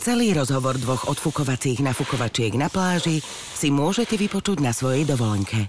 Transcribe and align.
Celý 0.00 0.32
rozhovor 0.32 0.80
dvoch 0.80 1.12
odfukovacích 1.12 1.84
nafukovačiek 1.84 2.56
na 2.56 2.72
pláži 2.72 3.20
si 3.52 3.68
môžete 3.68 4.16
vypočuť 4.16 4.64
na 4.64 4.72
svojej 4.72 5.04
dovolenke. 5.04 5.68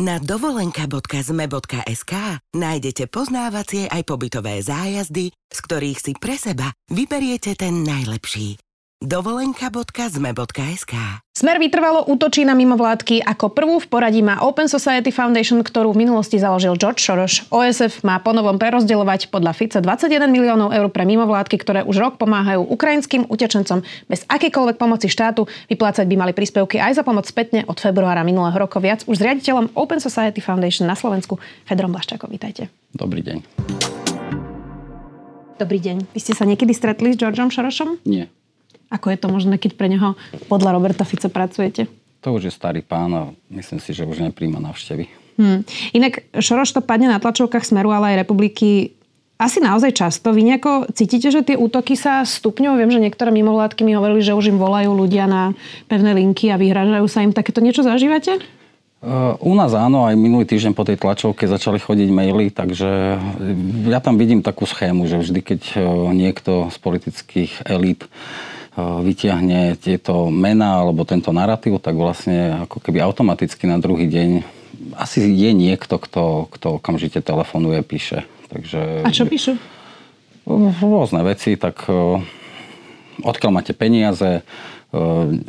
Na 0.00 0.16
dovolenka.zme.sk 0.16 2.12
nájdete 2.56 3.12
poznávacie 3.12 3.92
aj 3.92 4.08
pobytové 4.08 4.64
zájazdy, 4.64 5.36
z 5.36 5.58
ktorých 5.68 5.98
si 6.00 6.16
pre 6.16 6.40
seba 6.40 6.72
vyberiete 6.88 7.52
ten 7.52 7.84
najlepší 7.84 8.71
dovolenka.zme.sk 9.02 10.94
Smer 11.32 11.56
vytrvalo 11.58 12.06
útočí 12.06 12.46
na 12.46 12.54
mimovládky. 12.54 13.26
Ako 13.26 13.50
prvú 13.50 13.82
v 13.82 13.88
poradí 13.90 14.22
má 14.22 14.38
Open 14.46 14.70
Society 14.70 15.10
Foundation, 15.10 15.58
ktorú 15.64 15.90
v 15.90 16.06
minulosti 16.06 16.38
založil 16.38 16.78
George 16.78 17.02
Soros. 17.02 17.42
OSF 17.50 18.06
má 18.06 18.22
ponovom 18.22 18.60
prerozdeľovať 18.62 19.34
podľa 19.34 19.52
Fica 19.58 19.82
21 19.82 20.30
miliónov 20.30 20.70
eur 20.70 20.86
pre 20.94 21.02
mimovládky, 21.02 21.56
ktoré 21.58 21.80
už 21.82 21.98
rok 21.98 22.14
pomáhajú 22.22 22.62
ukrajinským 22.62 23.26
utečencom 23.26 23.82
bez 24.06 24.22
akýkoľvek 24.30 24.76
pomoci 24.78 25.10
štátu. 25.10 25.50
Vyplácať 25.66 26.06
by 26.06 26.16
mali 26.16 26.32
príspevky 26.36 26.78
aj 26.78 27.00
za 27.00 27.02
pomoc 27.02 27.26
spätne 27.26 27.66
od 27.66 27.80
februára 27.82 28.22
minulého 28.22 28.54
roka. 28.54 28.78
Viac 28.78 29.02
už 29.10 29.18
s 29.18 29.24
riaditeľom 29.24 29.74
Open 29.74 29.98
Society 29.98 30.38
Foundation 30.38 30.86
na 30.86 30.94
Slovensku, 30.94 31.42
Fedrom 31.66 31.90
Blaščákom. 31.90 32.30
Vítajte. 32.30 32.70
Dobrý 32.94 33.24
deň. 33.24 33.38
Dobrý 35.56 35.78
deň. 35.78 36.10
Vy 36.10 36.20
ste 36.20 36.34
sa 36.34 36.42
niekedy 36.42 36.74
stretli 36.74 37.14
s 37.14 37.16
Georgeom 37.16 37.48
Sorosom? 37.54 37.96
Nie. 38.02 38.26
Ako 38.92 39.08
je 39.08 39.18
to 39.18 39.32
možné, 39.32 39.56
keď 39.56 39.80
pre 39.80 39.88
neho 39.88 40.12
podľa 40.52 40.76
Roberta 40.76 41.08
Fica 41.08 41.32
pracujete? 41.32 41.88
To 42.20 42.36
už 42.36 42.46
je 42.46 42.52
starý 42.52 42.84
pán 42.84 43.10
a 43.16 43.22
myslím 43.48 43.80
si, 43.80 43.96
že 43.96 44.04
už 44.04 44.20
nepríjma 44.20 44.60
návštevy. 44.60 45.08
Hmm. 45.40 45.64
Inak 45.96 46.28
Šoroš 46.36 46.76
to 46.76 46.80
padne 46.84 47.08
na 47.08 47.16
tlačovkách 47.16 47.64
Smeru, 47.64 47.88
ale 47.90 48.14
aj 48.14 48.28
republiky 48.28 48.92
asi 49.40 49.58
naozaj 49.58 49.96
často. 49.96 50.30
Vy 50.30 50.46
nejako 50.46 50.86
cítite, 50.94 51.34
že 51.34 51.42
tie 51.42 51.58
útoky 51.58 51.98
sa 51.98 52.22
stupňujú? 52.22 52.78
Viem, 52.78 52.92
že 52.94 53.02
niektoré 53.02 53.34
mimovládky 53.34 53.82
mi 53.82 53.98
hovorili, 53.98 54.22
že 54.22 54.38
už 54.38 54.54
im 54.54 54.58
volajú 54.60 54.94
ľudia 54.94 55.26
na 55.26 55.56
pevné 55.90 56.14
linky 56.14 56.52
a 56.54 56.60
vyhražajú 56.60 57.06
sa 57.10 57.26
im. 57.26 57.34
Takéto 57.34 57.58
niečo 57.58 57.82
zažívate? 57.82 58.38
Uh, 59.02 59.34
u 59.42 59.58
nás 59.58 59.74
áno, 59.74 60.06
aj 60.06 60.14
minulý 60.14 60.46
týždeň 60.46 60.78
po 60.78 60.86
tej 60.86 60.94
tlačovke 60.94 61.50
začali 61.50 61.82
chodiť 61.82 62.06
maily, 62.14 62.54
takže 62.54 63.18
ja 63.90 63.98
tam 63.98 64.14
vidím 64.14 64.46
takú 64.46 64.62
schému, 64.62 65.10
že 65.10 65.18
vždy, 65.18 65.40
keď 65.42 65.60
niekto 66.14 66.70
z 66.70 66.76
politických 66.78 67.66
elít 67.66 68.06
vyťahne 68.76 69.76
tieto 69.76 70.32
mená 70.32 70.80
alebo 70.80 71.04
tento 71.04 71.28
narratív, 71.28 71.76
tak 71.82 71.92
vlastne 71.96 72.64
ako 72.64 72.80
keby 72.80 73.04
automaticky 73.04 73.68
na 73.68 73.76
druhý 73.76 74.08
deň 74.08 74.30
asi 74.96 75.28
je 75.28 75.50
niekto, 75.52 76.00
kto, 76.00 76.48
kto 76.48 76.80
okamžite 76.80 77.20
telefonuje, 77.20 77.84
píše. 77.84 78.24
Takže, 78.48 79.04
A 79.04 79.12
čo 79.12 79.28
píšu? 79.28 79.56
Rôzne 80.80 81.20
veci, 81.22 81.54
tak 81.60 81.84
odkiaľ 83.20 83.50
máte 83.52 83.72
peniaze, 83.76 84.42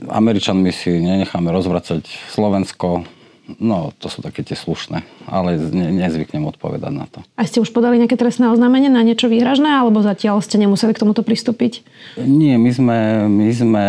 Američanmi 0.07 0.71
si 0.71 1.03
nenecháme 1.03 1.51
rozvracať 1.51 2.07
Slovensko, 2.31 3.03
No, 3.59 3.91
to 3.99 4.07
sú 4.07 4.23
také 4.23 4.39
tie 4.39 4.55
slušné, 4.55 5.03
ale 5.27 5.59
ne, 5.59 5.91
nezvyknem 5.91 6.47
odpovedať 6.47 6.93
na 6.95 7.11
to. 7.11 7.19
A 7.35 7.43
ste 7.43 7.59
už 7.59 7.75
podali 7.75 7.99
nejaké 7.99 8.15
trestné 8.15 8.47
oznámenie 8.47 8.87
na 8.87 9.03
niečo 9.03 9.27
výhražné, 9.27 9.67
alebo 9.67 9.99
zatiaľ 9.99 10.39
ste 10.39 10.55
nemuseli 10.55 10.95
k 10.95 11.03
tomuto 11.03 11.27
pristúpiť? 11.27 11.83
Nie, 12.23 12.55
my 12.55 12.71
sme, 12.71 12.97
my 13.27 13.49
sme 13.51 13.85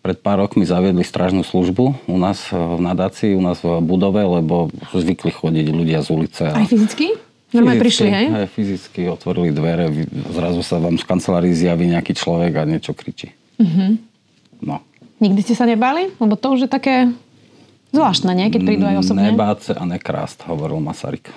pred 0.00 0.16
pár 0.16 0.40
rokmi 0.40 0.64
zaviedli 0.64 1.04
strážnu 1.04 1.44
službu 1.44 2.08
u 2.08 2.16
nás 2.16 2.48
v 2.48 2.80
nadácii, 2.80 3.36
u 3.36 3.42
nás 3.44 3.60
v 3.60 3.84
budove, 3.84 4.24
lebo 4.24 4.72
zvykli 4.96 5.28
chodiť 5.28 5.66
ľudia 5.68 6.00
z 6.00 6.08
ulice. 6.08 6.42
A... 6.48 6.56
Aj 6.56 6.64
fyzicky? 6.64 7.20
Normálne 7.52 7.84
prišli, 7.84 8.08
hej? 8.08 8.26
Aj 8.32 8.48
fyzicky 8.48 9.10
otvorili 9.12 9.52
dvere, 9.52 9.92
zrazu 10.32 10.64
sa 10.64 10.80
vám 10.80 10.96
z 10.96 11.04
kancelárii 11.04 11.52
zjaví 11.52 11.84
nejaký 11.90 12.16
človek 12.16 12.56
a 12.56 12.62
niečo 12.64 12.96
kričí. 12.96 13.34
Uh-huh. 13.60 14.00
No. 14.64 14.80
Nikdy 15.20 15.40
ste 15.44 15.54
sa 15.58 15.68
nebali? 15.68 16.14
Lebo 16.16 16.38
to 16.38 16.56
už 16.56 16.64
je 16.64 16.70
také 16.70 17.12
Zvláštne, 17.90 18.30
nie? 18.38 18.54
Keď 18.54 18.62
prídu 18.62 18.86
aj 18.86 19.02
osobne. 19.02 19.34
Nebáce 19.34 19.74
a 19.74 19.82
nekrást, 19.82 20.46
hovoril 20.46 20.78
Masaryk. 20.78 21.30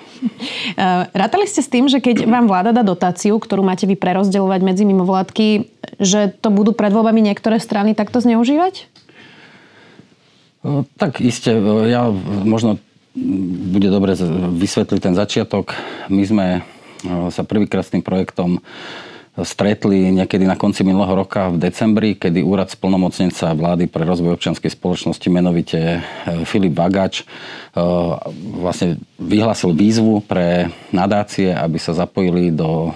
Eh, 0.73 1.05
rátali 1.13 1.45
ste 1.45 1.61
s 1.61 1.69
tým, 1.69 1.85
že 1.85 2.01
keď 2.01 2.25
vám 2.25 2.49
vláda 2.49 2.73
dá 2.73 2.81
dotáciu, 2.81 3.37
ktorú 3.37 3.61
máte 3.61 3.85
vy 3.85 3.93
prerozdeľovať 3.93 4.61
medzi 4.65 4.83
mimovládky, 4.89 5.69
že 6.01 6.33
to 6.33 6.49
budú 6.49 6.73
pred 6.73 6.89
voľbami 6.89 7.21
niektoré 7.21 7.61
strany 7.61 7.93
takto 7.93 8.17
zneužívať? 8.17 8.89
Eh, 10.65 10.81
tak 10.97 11.21
iste, 11.21 11.53
eh, 11.53 11.93
ja 11.93 12.09
možno 12.41 12.81
bude 13.69 13.93
dobre 13.93 14.17
vysvetliť 14.17 14.99
ten 15.03 15.13
začiatok. 15.13 15.77
My 16.09 16.23
sme 16.25 16.47
sa 17.29 17.43
prvýkrát 17.45 17.85
s 17.85 17.93
tým 17.93 18.01
projektom 18.01 18.63
stretli 19.41 20.13
niekedy 20.13 20.45
na 20.45 20.53
konci 20.53 20.85
minulého 20.85 21.25
roka 21.25 21.49
v 21.49 21.57
decembri, 21.57 22.13
kedy 22.13 22.45
úrad 22.45 22.69
splnomocnenca 22.69 23.57
vlády 23.57 23.89
pre 23.89 24.05
rozvoj 24.05 24.37
občianskej 24.37 24.69
spoločnosti, 24.69 25.25
menovite 25.33 25.79
e, 25.81 25.99
Filip 26.45 26.77
Vagač, 26.77 27.25
e, 27.25 27.81
vlastne 28.61 29.01
vyhlásil 29.17 29.73
výzvu 29.73 30.21
pre 30.21 30.69
nadácie, 30.93 31.49
aby 31.49 31.81
sa 31.81 31.97
zapojili 31.97 32.53
do 32.53 32.93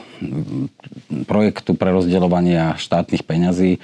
projektu 1.25 1.73
pre 1.73 1.89
rozdeľovania 1.89 2.77
štátnych 2.77 3.25
peňazí, 3.25 3.71
e, 3.73 3.79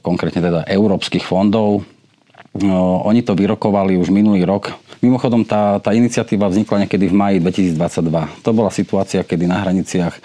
konkrétne 0.00 0.40
teda 0.40 0.60
európskych 0.64 1.20
fondov. 1.20 1.84
Oni 3.04 3.20
to 3.22 3.36
vyrokovali 3.36 4.00
už 4.00 4.08
minulý 4.08 4.48
rok 4.48 4.78
Mimochodom, 4.98 5.46
tá, 5.46 5.78
tá 5.78 5.94
iniciatíva 5.94 6.50
vznikla 6.50 6.82
niekedy 6.82 7.06
v 7.06 7.14
maji 7.14 7.36
2022. 7.38 8.42
To 8.42 8.50
bola 8.50 8.70
situácia, 8.74 9.22
kedy 9.22 9.46
na 9.46 9.62
hraniciach 9.62 10.18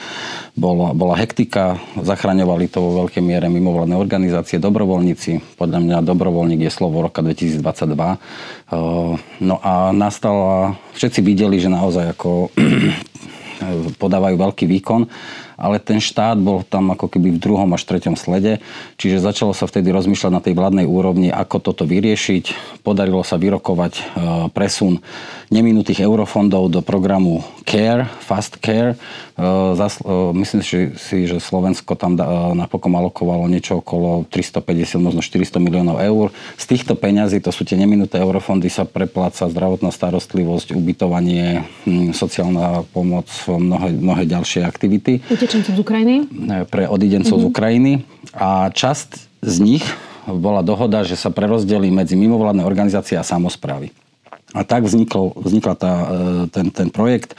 bola, 0.57 0.97
bola 0.97 1.13
hektika, 1.13 1.77
zachraňovali 1.93 2.73
to 2.73 2.81
vo 2.81 3.05
veľkej 3.05 3.21
miere 3.21 3.53
mimovládne 3.53 3.93
organizácie, 3.93 4.57
dobrovoľníci. 4.57 5.61
Podľa 5.61 5.77
mňa 5.77 5.97
dobrovoľník 6.01 6.65
je 6.65 6.73
slovo 6.73 7.05
roka 7.05 7.21
2022. 7.21 8.17
No 9.45 9.55
a 9.61 9.93
nastala, 9.93 10.73
všetci 10.97 11.21
videli, 11.21 11.61
že 11.61 11.69
naozaj 11.69 12.17
ako 12.17 12.49
podávajú 14.01 14.35
veľký 14.41 14.65
výkon 14.65 15.05
ale 15.57 15.77
ten 15.77 16.01
štát 16.01 16.37
bol 16.39 16.65
tam 16.65 16.93
ako 16.93 17.09
keby 17.09 17.37
v 17.37 17.41
druhom 17.41 17.69
až 17.73 17.85
treťom 17.85 18.17
slede, 18.17 18.59
čiže 18.97 19.21
začalo 19.23 19.53
sa 19.53 19.69
vtedy 19.69 19.93
rozmýšľať 19.93 20.31
na 20.33 20.41
tej 20.41 20.53
vládnej 20.57 20.85
úrovni, 20.87 21.29
ako 21.29 21.61
toto 21.61 21.83
vyriešiť. 21.85 22.77
Podarilo 22.81 23.21
sa 23.21 23.37
vyrokovať 23.37 23.93
e, 23.93 24.01
presun 24.51 25.01
neminutých 25.53 26.01
eurofondov 26.01 26.73
do 26.73 26.81
programu 26.81 27.45
CARE, 27.63 28.09
Fast 28.25 28.57
CARE. 28.57 28.97
E, 28.97 28.97
e, 29.37 29.87
myslím 30.33 30.61
si, 30.65 31.17
že 31.29 31.37
Slovensko 31.37 31.93
tam 31.95 32.17
napokon 32.57 32.93
alokovalo 32.93 33.45
niečo 33.49 33.81
okolo 33.81 34.25
350, 34.29 34.97
možno 35.01 35.21
400 35.21 35.61
miliónov 35.61 36.01
eur. 36.01 36.33
Z 36.57 36.65
týchto 36.73 36.97
peňazí, 36.97 37.41
to 37.41 37.53
sú 37.53 37.65
tie 37.65 37.77
neminuté 37.77 38.21
eurofondy, 38.21 38.69
sa 38.69 38.85
prepláca 38.85 39.45
zdravotná 39.49 39.93
starostlivosť, 39.93 40.73
ubytovanie, 40.73 41.65
hm, 41.85 42.11
sociálna 42.15 42.85
pomoc, 42.91 43.29
mnohé, 43.47 43.93
mnohé 43.93 44.23
ďalšie 44.25 44.65
aktivity 44.65 45.21
utečencov 45.43 45.75
z 45.75 45.79
Ukrajiny? 45.83 46.15
Pre 46.71 46.83
odidencov 46.87 47.35
mm-hmm. 47.35 47.47
z 47.47 47.51
Ukrajiny. 47.51 47.93
A 48.31 48.71
časť 48.71 49.09
z 49.43 49.55
nich 49.59 49.83
bola 50.23 50.63
dohoda, 50.63 51.03
že 51.03 51.19
sa 51.19 51.27
prerozdelí 51.27 51.91
medzi 51.91 52.15
mimovládne 52.15 52.63
organizácie 52.63 53.19
a 53.19 53.27
samozprávy. 53.27 53.91
A 54.53 54.61
tak 54.61 54.85
vznikol, 54.85 55.33
vznikla 55.33 55.73
tá, 55.73 55.93
e, 55.93 56.07
ten, 56.53 56.69
ten 56.69 56.87
projekt 56.93 57.33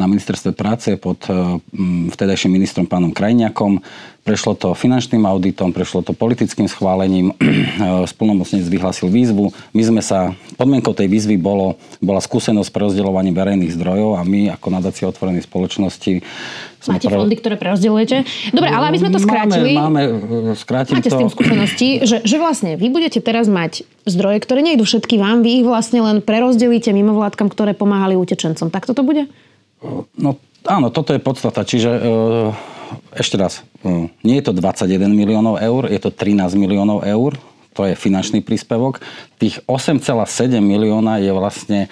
na 0.00 0.08
ministerstve 0.08 0.56
práce 0.56 0.96
pod 0.96 1.20
e, 1.28 1.60
vtedajším 2.08 2.56
ministrom 2.56 2.88
pánom 2.88 3.12
Krajniakom. 3.12 3.84
Prešlo 4.24 4.56
to 4.56 4.72
finančným 4.72 5.28
auditom, 5.28 5.76
prešlo 5.76 6.00
to 6.00 6.16
politickým 6.16 6.64
schválením, 6.64 7.36
e, 7.36 8.08
splnomocnec 8.08 8.64
vyhlásil 8.64 9.12
výzvu. 9.12 9.52
My 9.76 9.82
sme 9.84 10.00
sa, 10.00 10.32
podmienkou 10.56 10.96
tej 10.96 11.12
výzvy 11.12 11.36
bolo, 11.36 11.76
bola 12.00 12.24
skúsenosť 12.24 12.72
pre 12.72 12.88
rozdeľovanie 12.88 13.36
verejných 13.36 13.76
zdrojov 13.76 14.16
a 14.16 14.24
my 14.24 14.56
ako 14.56 14.66
nadácia 14.72 15.04
otvorenej 15.04 15.44
spoločnosti 15.44 16.24
Máte 16.88 17.08
pre... 17.08 17.16
fondy, 17.16 17.36
ktoré 17.36 17.56
prerozdeľujete. 17.60 18.16
Dobre, 18.52 18.68
ale 18.72 18.84
aby 18.92 18.98
sme 19.00 19.10
to 19.12 19.20
skrátili... 19.20 19.70
Máme, 19.76 20.02
máme 20.16 20.56
skrátim 20.56 20.96
máte 20.96 21.12
to... 21.12 21.16
s 21.16 21.20
tým 21.20 21.30
skúsenosti, 21.32 21.88
že, 22.04 22.24
že 22.24 22.36
vlastne 22.36 22.76
vy 22.76 22.88
budete 22.92 23.20
teraz 23.20 23.48
mať 23.48 23.84
zdroje, 24.08 24.40
ktoré 24.44 24.60
nejdú 24.64 24.84
všetky 24.84 25.16
vám, 25.16 25.40
vy 25.44 25.60
ich 25.60 25.64
vlastne 25.68 26.00
len 26.00 26.24
prerozdelíte 26.24 26.92
mimovládkam, 26.92 27.48
ktoré 27.48 27.72
pomáhali 27.72 28.16
utečencom. 28.16 28.68
Tak 28.68 28.88
toto 28.88 29.04
bude? 29.04 29.28
No 30.16 30.36
áno, 30.64 30.88
toto 30.88 31.12
je 31.12 31.20
podstata. 31.20 31.64
Čiže 31.64 31.90
e, 31.92 32.00
ešte 33.14 33.36
raz, 33.38 33.62
e, 33.82 34.08
nie 34.22 34.36
je 34.38 34.44
to 34.48 34.52
21 34.52 35.12
miliónov 35.12 35.58
eur, 35.60 35.90
je 35.90 36.00
to 36.00 36.10
13 36.10 36.54
miliónov 36.58 37.02
eur 37.04 37.36
to 37.74 37.82
je 37.90 37.98
finančný 37.98 38.40
príspevok. 38.40 39.02
Tých 39.36 39.58
8,7 39.66 40.62
milióna 40.62 41.18
je 41.18 41.34
vlastne 41.34 41.90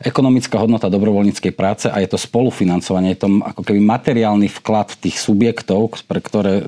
ekonomická 0.00 0.56
hodnota 0.56 0.88
dobrovoľníckej 0.88 1.52
práce 1.52 1.86
a 1.92 2.00
je 2.00 2.08
to 2.08 2.16
spolufinancovanie, 2.16 3.12
je 3.12 3.28
to 3.28 3.28
ako 3.44 3.62
keby 3.62 3.78
materiálny 3.84 4.48
vklad 4.48 4.96
tých 4.96 5.20
subjektov, 5.20 6.00
pre 6.08 6.24
ktoré 6.24 6.58
e, 6.58 6.64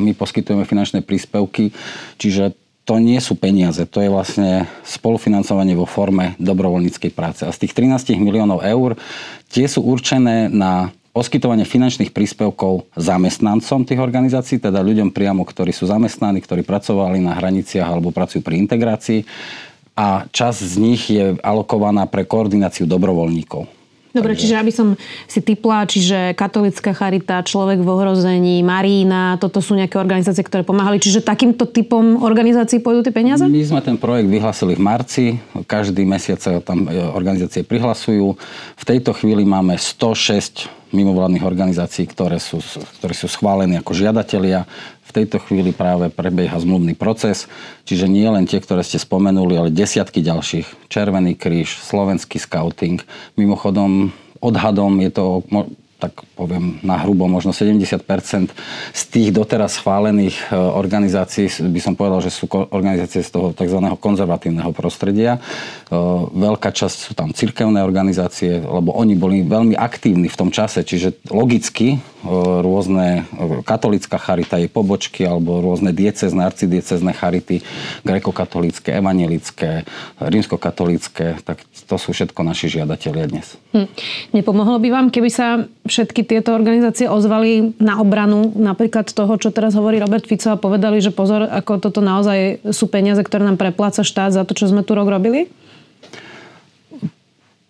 my 0.00 0.16
poskytujeme 0.16 0.64
finančné 0.64 1.04
príspevky. 1.04 1.76
Čiže 2.16 2.56
to 2.88 3.02
nie 3.02 3.18
sú 3.20 3.36
peniaze, 3.36 3.82
to 3.84 4.00
je 4.00 4.08
vlastne 4.08 4.64
spolufinancovanie 4.86 5.76
vo 5.76 5.84
forme 5.84 6.38
dobrovoľníckej 6.40 7.12
práce. 7.12 7.42
A 7.44 7.52
z 7.52 7.66
tých 7.66 7.76
13 7.76 8.16
miliónov 8.22 8.64
eur 8.64 8.96
tie 9.52 9.68
sú 9.68 9.84
určené 9.84 10.48
na 10.48 10.94
poskytovanie 11.16 11.64
finančných 11.64 12.12
príspevkov 12.12 12.92
zamestnancom 12.92 13.88
tých 13.88 13.96
organizácií, 13.96 14.60
teda 14.60 14.84
ľuďom 14.84 15.16
priamo, 15.16 15.48
ktorí 15.48 15.72
sú 15.72 15.88
zamestnaní, 15.88 16.44
ktorí 16.44 16.60
pracovali 16.60 17.24
na 17.24 17.32
hraniciach 17.32 17.88
alebo 17.88 18.12
pracujú 18.12 18.44
pri 18.44 18.60
integrácii 18.60 19.24
a 19.96 20.28
časť 20.28 20.60
z 20.60 20.74
nich 20.76 21.08
je 21.08 21.40
alokovaná 21.40 22.04
pre 22.04 22.28
koordináciu 22.28 22.84
dobrovoľníkov. 22.84 23.64
Dobre, 24.16 24.32
Takže... 24.32 24.42
čiže 24.48 24.56
aby 24.56 24.72
som 24.72 24.88
si 25.28 25.44
typla, 25.44 25.84
čiže 25.84 26.32
katolická 26.32 26.96
charita, 26.96 27.44
človek 27.44 27.84
v 27.84 27.88
ohrození, 27.88 28.64
Marína, 28.64 29.36
toto 29.36 29.60
sú 29.60 29.76
nejaké 29.76 30.00
organizácie, 30.00 30.40
ktoré 30.40 30.64
pomáhali. 30.64 30.96
Čiže 30.96 31.20
takýmto 31.20 31.68
typom 31.68 32.24
organizácií 32.24 32.80
pôjdu 32.80 33.04
tie 33.04 33.12
peniaze? 33.12 33.44
My 33.44 33.60
sme 33.60 33.84
ten 33.84 34.00
projekt 34.00 34.32
vyhlasili 34.32 34.72
v 34.72 34.80
marci. 34.80 35.24
Každý 35.68 36.08
mesiac 36.08 36.40
sa 36.40 36.64
tam 36.64 36.88
e, 36.88 36.96
organizácie 37.12 37.60
prihlasujú. 37.60 38.40
V 38.80 38.84
tejto 38.88 39.12
chvíli 39.12 39.44
máme 39.44 39.76
106 39.76 40.76
mimovládnych 40.96 41.44
organizácií, 41.44 42.08
ktoré 42.08 42.40
sú, 42.40 42.64
ktoré 42.96 43.12
sú 43.12 43.28
schválené 43.28 43.76
ako 43.84 43.92
žiadatelia. 43.92 44.64
V 45.06 45.12
tejto 45.12 45.38
chvíli 45.44 45.70
práve 45.76 46.08
prebieha 46.08 46.56
zmluvný 46.56 46.96
proces, 46.96 47.46
čiže 47.84 48.08
nie 48.08 48.26
len 48.26 48.48
tie, 48.48 48.58
ktoré 48.58 48.80
ste 48.80 48.96
spomenuli, 48.96 49.54
ale 49.54 49.68
desiatky 49.70 50.24
ďalších. 50.24 50.90
Červený 50.90 51.36
kríž, 51.38 51.78
slovenský 51.84 52.40
scouting. 52.40 53.04
Mimochodom, 53.38 54.10
odhadom 54.40 54.98
je 55.04 55.10
to 55.12 55.44
tak 55.96 56.28
poviem 56.36 56.76
na 56.84 57.00
hrubo, 57.00 57.24
možno 57.24 57.56
70% 57.56 58.04
z 58.92 59.02
tých 59.08 59.32
doteraz 59.32 59.80
schválených 59.80 60.36
e, 60.52 60.56
organizácií, 60.56 61.48
by 61.72 61.80
som 61.80 61.96
povedal, 61.96 62.20
že 62.20 62.28
sú 62.28 62.44
organizácie 62.52 63.24
z 63.24 63.32
toho 63.32 63.56
tzv. 63.56 63.80
konzervatívneho 63.96 64.76
prostredia. 64.76 65.40
E, 65.40 65.96
veľká 66.36 66.68
časť 66.68 66.98
sú 67.00 67.12
tam 67.16 67.32
cirkevné 67.32 67.80
organizácie, 67.80 68.60
lebo 68.60 68.92
oni 68.92 69.16
boli 69.16 69.40
veľmi 69.40 69.72
aktívni 69.72 70.28
v 70.28 70.36
tom 70.36 70.52
čase, 70.52 70.84
čiže 70.84 71.16
logicky 71.32 71.96
e, 71.96 71.98
rôzne 72.60 73.24
katolická 73.64 74.20
charita, 74.20 74.60
jej 74.60 74.68
pobočky 74.68 75.24
alebo 75.24 75.64
rôzne 75.64 75.96
diecezne, 75.96 76.44
arcidiecezne 76.44 77.16
charity, 77.16 77.64
grekokatolické, 78.04 79.00
evanelické, 79.00 79.88
rímskokatolické, 80.20 81.40
tak 81.40 81.64
to 81.88 81.96
sú 81.96 82.12
všetko 82.12 82.44
naši 82.44 82.80
žiadatelia 82.80 83.24
dnes. 83.32 83.56
Hm. 83.72 83.88
Nepomohlo 84.36 84.76
by 84.76 84.88
vám, 84.92 85.06
keby 85.08 85.30
sa 85.32 85.64
všetky 85.86 86.26
tieto 86.26 86.52
organizácie 86.52 87.06
ozvali 87.06 87.74
na 87.78 87.98
obranu 88.02 88.52
napríklad 88.54 89.08
toho, 89.10 89.38
čo 89.38 89.54
teraz 89.54 89.72
hovorí 89.78 90.02
Robert 90.02 90.26
Fico 90.26 90.52
a 90.52 90.60
povedali, 90.60 90.98
že 90.98 91.14
pozor, 91.14 91.46
ako 91.46 91.78
toto 91.78 92.02
naozaj 92.02 92.66
sú 92.74 92.90
peniaze, 92.90 93.22
ktoré 93.22 93.46
nám 93.46 93.58
prepláca 93.58 94.02
štát 94.02 94.34
za 94.34 94.42
to, 94.42 94.52
čo 94.52 94.68
sme 94.68 94.82
tu 94.82 94.92
rok 94.92 95.06
robili? 95.08 95.48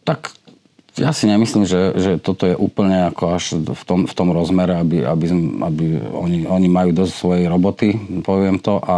Tak 0.07 0.46
ja 0.97 1.13
si 1.13 1.29
nemyslím, 1.29 1.69
že, 1.69 1.93
že 1.97 2.11
toto 2.17 2.49
je 2.49 2.57
úplne 2.57 3.13
ako 3.13 3.25
až 3.37 3.45
v 3.61 3.83
tom, 3.85 4.01
v 4.09 4.15
tom 4.17 4.33
rozmere, 4.33 4.81
aby, 4.81 5.05
aby, 5.05 5.27
aby 5.61 5.85
oni, 6.09 6.39
oni 6.49 6.69
majú 6.73 6.91
dosť 6.97 7.13
svojej 7.13 7.47
roboty, 7.53 7.89
poviem 8.25 8.57
to. 8.57 8.81
A 8.81 8.97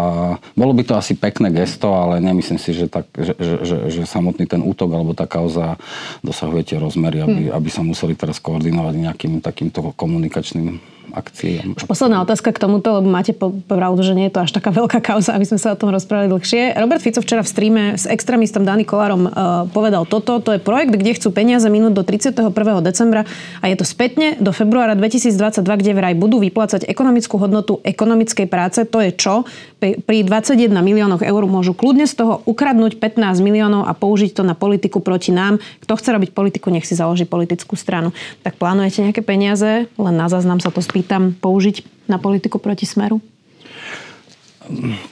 bolo 0.55 0.73
by 0.79 0.83
to 0.87 0.95
asi 0.95 1.19
pekné 1.19 1.51
gesto, 1.51 1.91
ale 1.91 2.23
nemyslím 2.23 2.59
si, 2.63 2.71
že, 2.71 2.87
tak, 2.87 3.11
že, 3.19 3.35
že, 3.35 3.55
že, 3.67 3.77
že 3.91 4.03
samotný 4.07 4.47
ten 4.47 4.63
útok 4.63 4.95
alebo 4.95 5.11
tá 5.11 5.27
kauza 5.27 5.75
dosahuje 6.23 6.71
tie 6.75 6.79
rozmery, 6.79 7.19
aby, 7.19 7.43
hmm. 7.51 7.57
aby 7.59 7.69
sa 7.69 7.83
museli 7.83 8.15
teraz 8.15 8.39
koordinovať 8.39 8.95
nejakým 8.95 9.43
takýmto 9.43 9.91
komunikačným 9.99 10.98
akcií. 11.13 11.75
Už 11.77 11.85
posledná 11.85 12.21
otázka 12.25 12.53
k 12.53 12.59
tomuto, 12.59 13.01
lebo 13.01 13.09
máte 13.09 13.33
pravdu, 13.67 14.01
že 14.05 14.17
nie 14.17 14.29
je 14.29 14.35
to 14.37 14.45
až 14.45 14.51
taká 14.53 14.71
veľká 14.75 15.01
kauza, 15.01 15.33
aby 15.35 15.45
sme 15.47 15.59
sa 15.61 15.75
o 15.75 15.81
tom 15.81 15.93
rozprávali 15.93 16.29
dlhšie. 16.33 16.77
Robert 16.81 17.05
Fico 17.05 17.21
včera 17.21 17.45
v 17.45 17.49
streame 17.49 17.83
s 17.95 18.09
extrémistom 18.09 18.65
Dani 18.65 18.89
Kolárom 18.89 19.29
uh, 19.29 19.31
povedal 19.69 20.09
toto. 20.09 20.41
To 20.41 20.51
je 20.57 20.61
projekt, 20.61 20.97
kde 20.97 21.17
chcú 21.17 21.31
peniaze 21.31 21.69
minúť 21.69 21.93
do 21.95 22.03
31. 22.03 22.51
decembra 22.83 23.29
a 23.61 23.65
je 23.69 23.77
to 23.77 23.85
spätne 23.85 24.41
do 24.41 24.51
februára 24.51 24.99
2022, 24.99 25.63
kde 25.63 25.93
vraj 25.95 26.15
budú 26.19 26.43
vyplácať 26.43 26.89
ekonomickú 26.89 27.39
hodnotu 27.39 27.79
ekonomickej 27.85 28.47
práce. 28.51 28.83
To 28.89 28.99
je 28.99 29.11
čo? 29.15 29.47
Pri 29.79 30.19
21 30.27 30.75
miliónoch 30.75 31.23
eur 31.23 31.43
môžu 31.47 31.71
kľudne 31.71 32.11
z 32.11 32.19
toho 32.19 32.43
ukradnúť 32.45 32.99
15 32.99 33.39
miliónov 33.39 33.87
a 33.87 33.95
použiť 33.95 34.35
to 34.35 34.43
na 34.43 34.59
politiku 34.59 34.99
proti 34.99 35.31
nám. 35.31 35.63
Kto 35.79 35.95
chce 35.95 36.11
robiť 36.11 36.31
politiku, 36.35 36.75
nech 36.75 36.83
si 36.83 36.99
založí 36.99 37.23
politickú 37.23 37.79
stranu. 37.79 38.11
Tak 38.43 38.59
plánujete 38.59 39.07
nejaké 39.07 39.23
peniaze? 39.23 39.87
Len 39.87 40.15
na 40.19 40.27
záznam 40.27 40.59
sa 40.59 40.75
to 40.75 40.83
spýta 40.83 40.98
pýtam, 40.99 41.39
použiť 41.39 41.87
na 42.11 42.19
politiku 42.19 42.59
proti 42.59 42.83
smeru? 42.83 43.23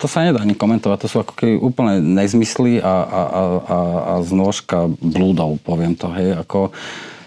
To 0.02 0.06
sa 0.10 0.26
nedá 0.26 0.42
ani 0.42 0.58
komentovať. 0.58 0.98
To 1.06 1.08
sú 1.08 1.16
ako 1.22 1.32
keby 1.38 1.54
úplne 1.62 2.02
nezmysly 2.02 2.82
a, 2.82 2.94
a, 3.06 3.22
a, 3.30 3.46
a 4.02 4.14
znôžka 4.20 4.90
blúdov, 5.00 5.62
poviem 5.62 5.94
to. 5.94 6.10
Hej. 6.12 6.42
Ako, 6.44 6.58
e, 6.68 6.72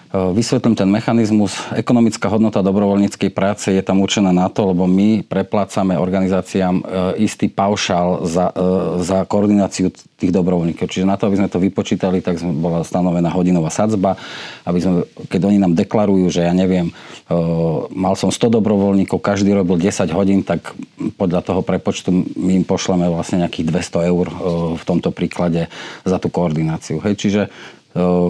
Vysvetlím 0.10 0.74
ten 0.74 0.90
mechanizmus. 0.90 1.54
Ekonomická 1.70 2.34
hodnota 2.34 2.66
dobrovoľníckej 2.66 3.30
práce 3.30 3.70
je 3.70 3.78
tam 3.86 4.02
určená 4.02 4.34
na 4.34 4.50
to, 4.50 4.74
lebo 4.74 4.90
my 4.90 5.22
preplácame 5.22 5.94
organizáciám 6.02 6.82
e, 6.82 6.84
istý 7.22 7.46
paušál 7.46 8.26
za, 8.26 8.50
e, 8.50 9.06
za 9.06 9.30
koordináciu 9.30 9.94
tých 10.18 10.34
dobrovoľníkov. 10.34 10.90
Čiže 10.90 11.06
na 11.06 11.14
to, 11.14 11.30
aby 11.30 11.38
sme 11.38 11.54
to 11.54 11.62
vypočítali, 11.62 12.26
tak 12.26 12.42
bola 12.42 12.82
stanovená 12.82 13.30
hodinová 13.30 13.70
sadzba, 13.70 14.18
aby 14.66 14.80
sme, 14.82 15.06
keď 15.30 15.42
oni 15.46 15.62
nám 15.62 15.78
deklarujú, 15.78 16.26
že 16.34 16.42
ja 16.42 16.58
neviem, 16.58 16.90
mal 17.94 18.18
som 18.18 18.34
100 18.34 18.60
dobrovoľníkov, 18.60 19.22
každý 19.22 19.54
robil 19.54 19.78
10 19.80 20.10
hodín, 20.12 20.42
tak 20.44 20.74
podľa 21.16 21.46
toho 21.46 21.62
prepočtu 21.64 22.12
my 22.36 22.60
im 22.60 22.66
pošleme 22.66 23.08
vlastne 23.08 23.46
nejakých 23.46 23.70
200 23.72 24.10
eur 24.12 24.28
v 24.76 24.84
tomto 24.84 25.14
príklade 25.16 25.72
za 26.04 26.18
tú 26.20 26.28
koordináciu. 26.28 27.00
Hej, 27.00 27.16
čiže 27.16 27.42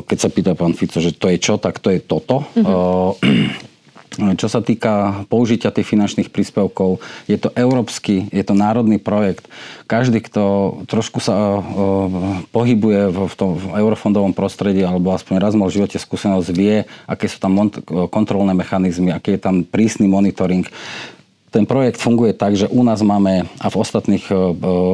keď 0.06 0.18
sa 0.18 0.30
pýta 0.32 0.56
pán 0.56 0.72
Fico, 0.72 1.04
že 1.04 1.12
to 1.12 1.28
je 1.28 1.38
čo, 1.38 1.60
tak 1.60 1.84
to 1.84 1.92
je 1.92 2.00
toto. 2.00 2.48
Mm-hmm. 2.56 3.68
Čo 4.20 4.52
sa 4.52 4.60
týka 4.60 5.24
použitia 5.32 5.72
tých 5.72 5.88
finančných 5.88 6.34
príspevkov, 6.34 7.00
je 7.30 7.40
to 7.40 7.54
európsky, 7.56 8.28
je 8.34 8.44
to 8.44 8.58
národný 8.58 9.00
projekt. 9.00 9.48
Každý, 9.88 10.20
kto 10.20 10.44
trošku 10.90 11.24
sa 11.24 11.64
pohybuje 12.52 13.14
v, 13.14 13.36
tom 13.40 13.56
eurofondovom 13.56 14.36
prostredí 14.36 14.84
alebo 14.84 15.16
aspoň 15.16 15.36
raz 15.40 15.54
mal 15.56 15.72
v 15.72 15.80
živote 15.80 15.96
skúsenosť, 16.02 16.50
vie, 16.52 16.84
aké 17.08 17.32
sú 17.32 17.40
tam 17.40 17.72
kontrolné 18.12 18.52
mechanizmy, 18.58 19.16
aký 19.16 19.40
je 19.40 19.42
tam 19.42 19.64
prísny 19.64 20.12
monitoring. 20.12 20.68
Ten 21.50 21.66
projekt 21.66 21.98
funguje 21.98 22.38
tak, 22.38 22.54
že 22.54 22.70
u 22.70 22.86
nás 22.86 23.02
máme 23.02 23.48
a 23.58 23.68
v 23.74 23.80
ostatných 23.80 24.26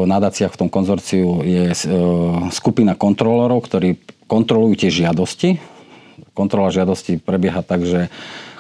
nadáciách 0.08 0.56
v 0.56 0.60
tom 0.60 0.70
konzorciu 0.72 1.44
je 1.44 1.76
skupina 2.54 2.96
kontrolorov, 2.96 3.68
ktorí 3.68 4.00
kontrolujú 4.26 4.86
tie 4.86 4.92
žiadosti. 4.92 5.58
Kontrola 6.36 6.72
žiadosti 6.72 7.20
prebieha 7.20 7.64
tak, 7.64 7.88
že 7.88 8.12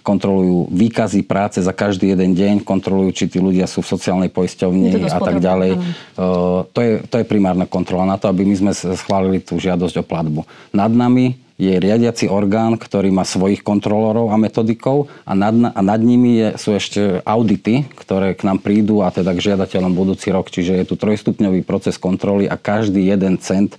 kontrolujú 0.05 0.69
výkazy 0.69 1.25
práce 1.25 1.57
za 1.57 1.73
každý 1.73 2.13
jeden 2.13 2.37
deň, 2.37 2.61
kontrolujú, 2.61 3.09
či 3.09 3.25
tí 3.25 3.41
ľudia 3.41 3.65
sú 3.65 3.81
v 3.81 3.89
sociálnej 3.89 4.29
poisťovni 4.29 5.09
a 5.09 5.17
tak 5.17 5.41
ďalej. 5.41 5.81
Uh, 6.13 6.61
to, 6.69 6.79
je, 6.85 6.91
to 7.09 7.15
je 7.19 7.25
primárna 7.25 7.65
kontrola 7.65 8.05
na 8.05 8.21
to, 8.21 8.29
aby 8.29 8.45
my 8.45 8.53
sme 8.53 8.71
schválili 8.71 9.41
tú 9.41 9.57
žiadosť 9.57 10.05
o 10.05 10.05
platbu. 10.05 10.45
Nad 10.77 10.93
nami 10.93 11.41
je 11.57 11.71
riadiaci 11.71 12.27
orgán, 12.27 12.75
ktorý 12.75 13.09
má 13.15 13.23
svojich 13.25 13.63
kontrolorov 13.63 14.29
a 14.29 14.37
metodikov 14.37 15.07
a 15.25 15.33
nad, 15.33 15.55
a 15.73 15.79
nad 15.81 16.03
nimi 16.03 16.37
je, 16.37 16.47
sú 16.59 16.75
ešte 16.75 17.23
audity, 17.23 17.87
ktoré 17.95 18.35
k 18.35 18.45
nám 18.45 18.59
prídu 18.59 19.01
a 19.01 19.09
teda 19.09 19.33
k 19.33 19.51
žiadateľom 19.51 19.95
budúci 19.95 20.29
rok. 20.35 20.51
Čiže 20.51 20.83
je 20.83 20.85
tu 20.85 20.99
trojstupňový 20.99 21.63
proces 21.63 21.95
kontroly 21.97 22.45
a 22.45 22.59
každý 22.59 23.07
jeden 23.07 23.39
cent 23.39 23.73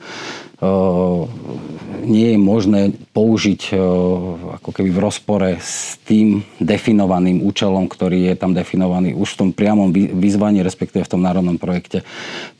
nie 2.04 2.36
je 2.36 2.38
možné 2.38 2.80
použiť 3.16 3.72
ako 4.60 4.70
keby 4.70 4.90
v 4.92 5.02
rozpore 5.02 5.50
s 5.60 5.96
tým 6.04 6.44
definovaným 6.60 7.44
účelom, 7.44 7.88
ktorý 7.88 8.32
je 8.32 8.34
tam 8.36 8.52
definovaný 8.52 9.16
už 9.16 9.36
v 9.36 9.38
tom 9.38 9.50
priamom 9.52 9.92
vyzvaní, 9.94 10.60
respektíve 10.60 11.06
v 11.06 11.12
tom 11.16 11.24
národnom 11.24 11.56
projekte. 11.56 12.04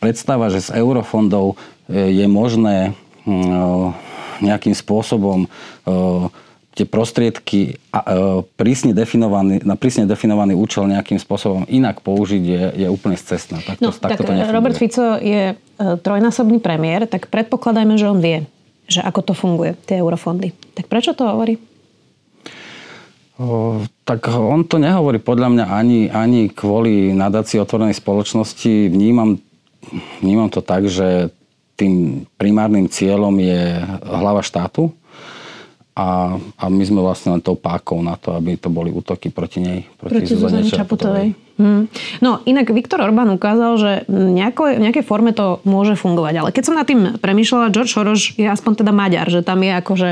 Predstava, 0.01 0.49
že 0.49 0.65
z 0.65 0.81
eurofondov 0.81 1.57
e, 1.91 2.15
je 2.15 2.27
možné 2.31 2.95
nejakým 4.39 4.71
spôsobom 4.71 5.51
tie 6.77 6.85
prostriedky 6.85 7.81
prísne 8.61 8.93
definovaný, 8.93 9.65
na 9.65 9.81
prísne 9.81 10.05
definovaný 10.05 10.53
účel 10.53 10.85
nejakým 10.85 11.17
spôsobom 11.17 11.65
inak 11.73 12.05
použiť 12.05 12.43
je, 12.45 12.63
je 12.85 12.89
úplne 12.93 13.17
cestná. 13.17 13.65
Tak, 13.65 13.81
no, 13.81 13.91
tak, 13.97 14.21
to 14.21 14.29
Robert 14.53 14.77
Fico 14.77 15.17
je 15.17 15.57
e, 15.57 15.85
trojnásobný 16.05 16.61
premiér, 16.61 17.09
tak 17.09 17.33
predpokladajme, 17.33 17.97
že 17.97 18.07
on 18.13 18.21
vie, 18.21 18.45
že 18.87 19.03
ako 19.03 19.21
to 19.23 19.33
funguje, 19.35 19.75
tie 19.87 19.99
eurofondy. 19.99 20.55
Tak 20.75 20.87
prečo 20.87 21.13
to 21.13 21.27
hovorí? 21.27 21.59
O, 23.37 23.85
tak 24.09 24.33
on 24.33 24.65
to 24.65 24.81
nehovorí 24.81 25.21
podľa 25.21 25.53
mňa 25.53 25.65
ani, 25.69 26.01
ani 26.09 26.49
kvôli 26.49 27.13
nadácii 27.13 27.61
otvorenej 27.61 27.99
spoločnosti. 28.01 28.89
Vnímam 28.89 29.37
vnímam 30.21 30.51
to 30.51 30.63
tak, 30.63 30.87
že 30.89 31.31
tým 31.77 32.25
primárnym 32.41 32.89
cieľom 32.89 33.37
je 33.37 33.85
hlava 34.09 34.41
štátu, 34.41 34.97
a, 35.97 36.37
a 36.37 36.65
my 36.69 36.85
sme 36.85 37.01
vlastne 37.01 37.33
len 37.33 37.41
tou 37.41 37.57
pákou 37.57 38.05
na 38.05 38.21
to, 38.21 38.37
aby 38.37 38.61
to 38.61 38.69
boli 38.69 38.93
útoky 38.93 39.33
proti 39.33 39.65
nej. 39.65 39.89
Proti, 39.97 40.13
proti 40.13 40.33
Zuzane 40.37 40.69
Čaputovej. 40.69 41.33
Hmm. 41.57 41.89
No 42.21 42.45
inak 42.45 42.69
Viktor 42.69 43.01
Orbán 43.01 43.33
ukázal, 43.33 43.73
že 43.81 43.93
nejako, 44.13 44.77
v 44.77 44.85
nejakej 44.85 45.09
forme 45.09 45.33
to 45.33 45.65
môže 45.65 45.97
fungovať. 45.97 46.35
Ale 46.37 46.53
keď 46.53 46.63
som 46.69 46.77
nad 46.77 46.85
tým 46.85 47.17
premyšľala, 47.17 47.73
George 47.73 47.97
Soros 47.97 48.37
je 48.37 48.45
aspoň 48.45 48.85
teda 48.85 48.93
Maďar, 48.93 49.33
že 49.33 49.41
tam 49.41 49.65
je 49.65 49.73
akože 49.73 50.09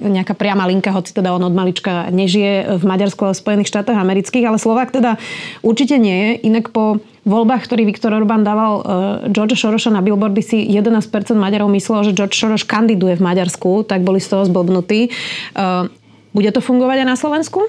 nejaká 0.00 0.32
priama 0.32 0.64
linka, 0.64 0.88
hoci 0.88 1.12
teda 1.12 1.36
on 1.36 1.44
od 1.44 1.52
malička 1.52 2.08
nežije 2.08 2.80
v 2.80 2.84
Maďarsku, 2.88 3.28
ale 3.28 3.36
v 3.36 3.42
Spojených 3.44 3.68
štátoch 3.68 4.00
amerických, 4.00 4.48
ale 4.48 4.56
Slovak 4.56 4.88
teda 4.88 5.20
určite 5.60 6.00
nie 6.00 6.16
je. 6.16 6.48
Inak 6.48 6.72
po 6.72 7.04
voľbách, 7.24 7.64
ktorý 7.64 7.88
Viktor 7.88 8.12
Orbán 8.12 8.44
dával 8.44 8.72
uh, 8.78 8.84
George 9.32 9.56
Sorosa 9.56 9.88
na 9.88 10.04
billboardy, 10.04 10.44
si 10.44 10.58
11% 10.68 11.04
Maďarov 11.34 11.72
myslelo, 11.72 12.04
že 12.04 12.16
George 12.16 12.36
Soros 12.36 12.64
kandiduje 12.64 13.16
v 13.16 13.24
Maďarsku, 13.24 13.88
tak 13.88 14.04
boli 14.04 14.20
z 14.20 14.28
toho 14.32 14.44
zblbnutí. 14.44 15.12
Uh, 15.56 15.88
bude 16.34 16.50
to 16.50 16.60
fungovať 16.60 17.04
aj 17.04 17.08
na 17.08 17.16
Slovensku? 17.16 17.62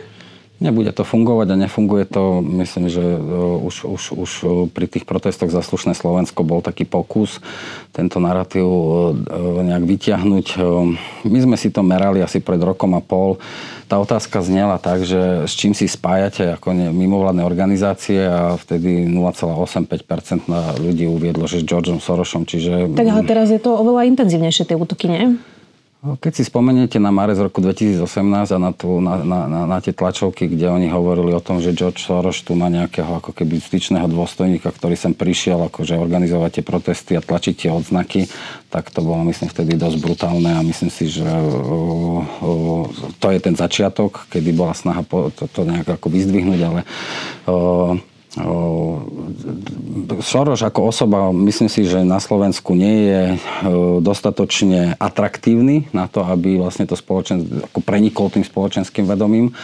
Nebude 0.56 0.96
to 0.96 1.04
fungovať 1.04 1.52
a 1.52 1.60
nefunguje 1.68 2.08
to. 2.08 2.40
Myslím, 2.40 2.88
že 2.88 3.04
e, 3.04 3.20
už, 3.60 3.92
už, 3.92 4.04
už 4.16 4.32
pri 4.72 4.88
tých 4.88 5.04
protestoch 5.04 5.52
za 5.52 5.60
slušné 5.60 5.92
Slovensko 5.92 6.48
bol 6.48 6.64
taký 6.64 6.88
pokus 6.88 7.44
tento 7.92 8.24
narratív 8.24 8.64
e, 8.64 8.72
nejak 9.68 9.84
vyťahnuť. 9.84 10.48
E, 10.56 10.58
my 11.28 11.40
sme 11.44 11.60
si 11.60 11.76
to 11.76 11.84
merali 11.84 12.24
asi 12.24 12.40
pred 12.40 12.64
rokom 12.64 12.96
a 12.96 13.04
pol. 13.04 13.36
Tá 13.86 14.02
otázka 14.02 14.42
znela 14.42 14.82
tak, 14.82 15.06
že 15.06 15.46
s 15.46 15.54
čím 15.54 15.78
si 15.78 15.86
spájate 15.86 16.58
ako 16.58 16.74
mimovládne 16.74 17.46
organizácie 17.46 18.26
a 18.26 18.58
vtedy 18.58 19.06
0,85% 19.06 20.50
ľudí 20.82 21.06
uviedlo, 21.06 21.46
že 21.46 21.62
s 21.62 21.68
Georgeom 21.70 22.02
Sorosom. 22.02 22.50
Čiže... 22.50 22.98
Tak 22.98 23.06
ale 23.06 23.22
teraz 23.24 23.54
je 23.54 23.62
to 23.62 23.78
oveľa 23.78 24.10
intenzívnejšie 24.10 24.74
tie 24.74 24.78
útoky, 24.78 25.06
nie? 25.06 25.38
Keď 26.06 26.34
si 26.38 26.44
spomeniete 26.46 27.02
na 27.02 27.10
marec 27.10 27.42
roku 27.42 27.66
2018 27.66 28.06
a 28.54 28.60
na, 28.62 28.70
tú, 28.78 29.02
na, 29.02 29.26
na, 29.26 29.40
na, 29.50 29.62
na 29.66 29.78
tie 29.82 29.90
tlačovky, 29.90 30.46
kde 30.46 30.70
oni 30.70 30.86
hovorili 30.86 31.34
o 31.34 31.42
tom, 31.42 31.58
že 31.58 31.74
George 31.74 31.98
Soros 31.98 32.46
tu 32.46 32.54
má 32.54 32.70
nejakého 32.70 33.10
ako 33.18 33.34
keby 33.34 33.58
styčného 33.58 34.06
dôstojníka, 34.06 34.70
ktorý 34.70 34.94
sem 34.94 35.18
prišiel 35.18 35.66
akože 35.66 35.98
organizovať 35.98 36.62
tie 36.62 36.64
protesty 36.64 37.12
a 37.18 37.26
tlačiť 37.26 37.66
tie 37.66 37.70
odznaky, 37.74 38.30
tak 38.70 38.94
to 38.94 39.02
bolo 39.02 39.26
myslím 39.34 39.50
vtedy 39.50 39.82
dosť 39.82 39.98
brutálne 39.98 40.54
a 40.54 40.62
myslím 40.62 40.94
si, 40.94 41.10
že 41.10 41.26
uh, 41.26 42.22
uh, 42.22 42.86
to 43.18 43.28
je 43.34 43.40
ten 43.42 43.58
začiatok, 43.58 44.30
kedy 44.30 44.54
bola 44.54 44.78
snaha 44.78 45.02
po, 45.02 45.34
to, 45.34 45.50
to 45.50 45.66
nejak 45.66 45.90
ako 45.90 46.14
vyzdvihnúť, 46.14 46.60
ale 46.62 46.82
uh, 47.50 47.98
Soros 50.20 50.60
ako 50.60 50.92
osoba, 50.92 51.32
myslím 51.32 51.72
si, 51.72 51.88
že 51.88 52.04
na 52.04 52.20
Slovensku 52.20 52.76
nie 52.76 53.08
je 53.08 53.24
dostatočne 54.04 55.00
atraktívny 55.00 55.88
na 55.96 56.12
to, 56.12 56.20
aby 56.20 56.60
vlastne 56.60 56.84
to 56.84 57.00
spoločen, 57.00 57.48
ako 57.72 57.80
prenikol 57.80 58.28
tým 58.28 58.44
spoločenským 58.44 59.08
vedomím, 59.08 59.56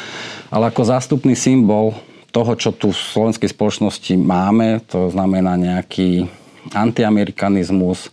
ale 0.47 0.71
ako 0.71 0.87
zástupný 0.87 1.35
symbol 1.35 1.91
toho, 2.31 2.55
čo 2.55 2.71
tu 2.71 2.95
v 2.95 3.03
slovenskej 3.11 3.51
spoločnosti 3.51 4.15
máme, 4.15 4.79
to 4.87 5.11
znamená 5.11 5.59
nejaký 5.59 6.31
antiamerikanizmus, 6.71 8.07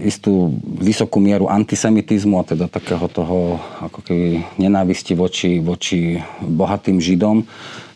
istú 0.00 0.56
vysokú 0.64 1.20
mieru 1.20 1.44
antisemitizmu 1.44 2.40
a 2.40 2.48
teda 2.48 2.72
takého 2.72 3.04
toho 3.12 3.60
ako 3.84 4.00
keby 4.00 4.44
nenávisti 4.56 5.12
voči, 5.12 5.60
voči 5.60 6.16
bohatým 6.40 6.96
židom, 6.96 7.44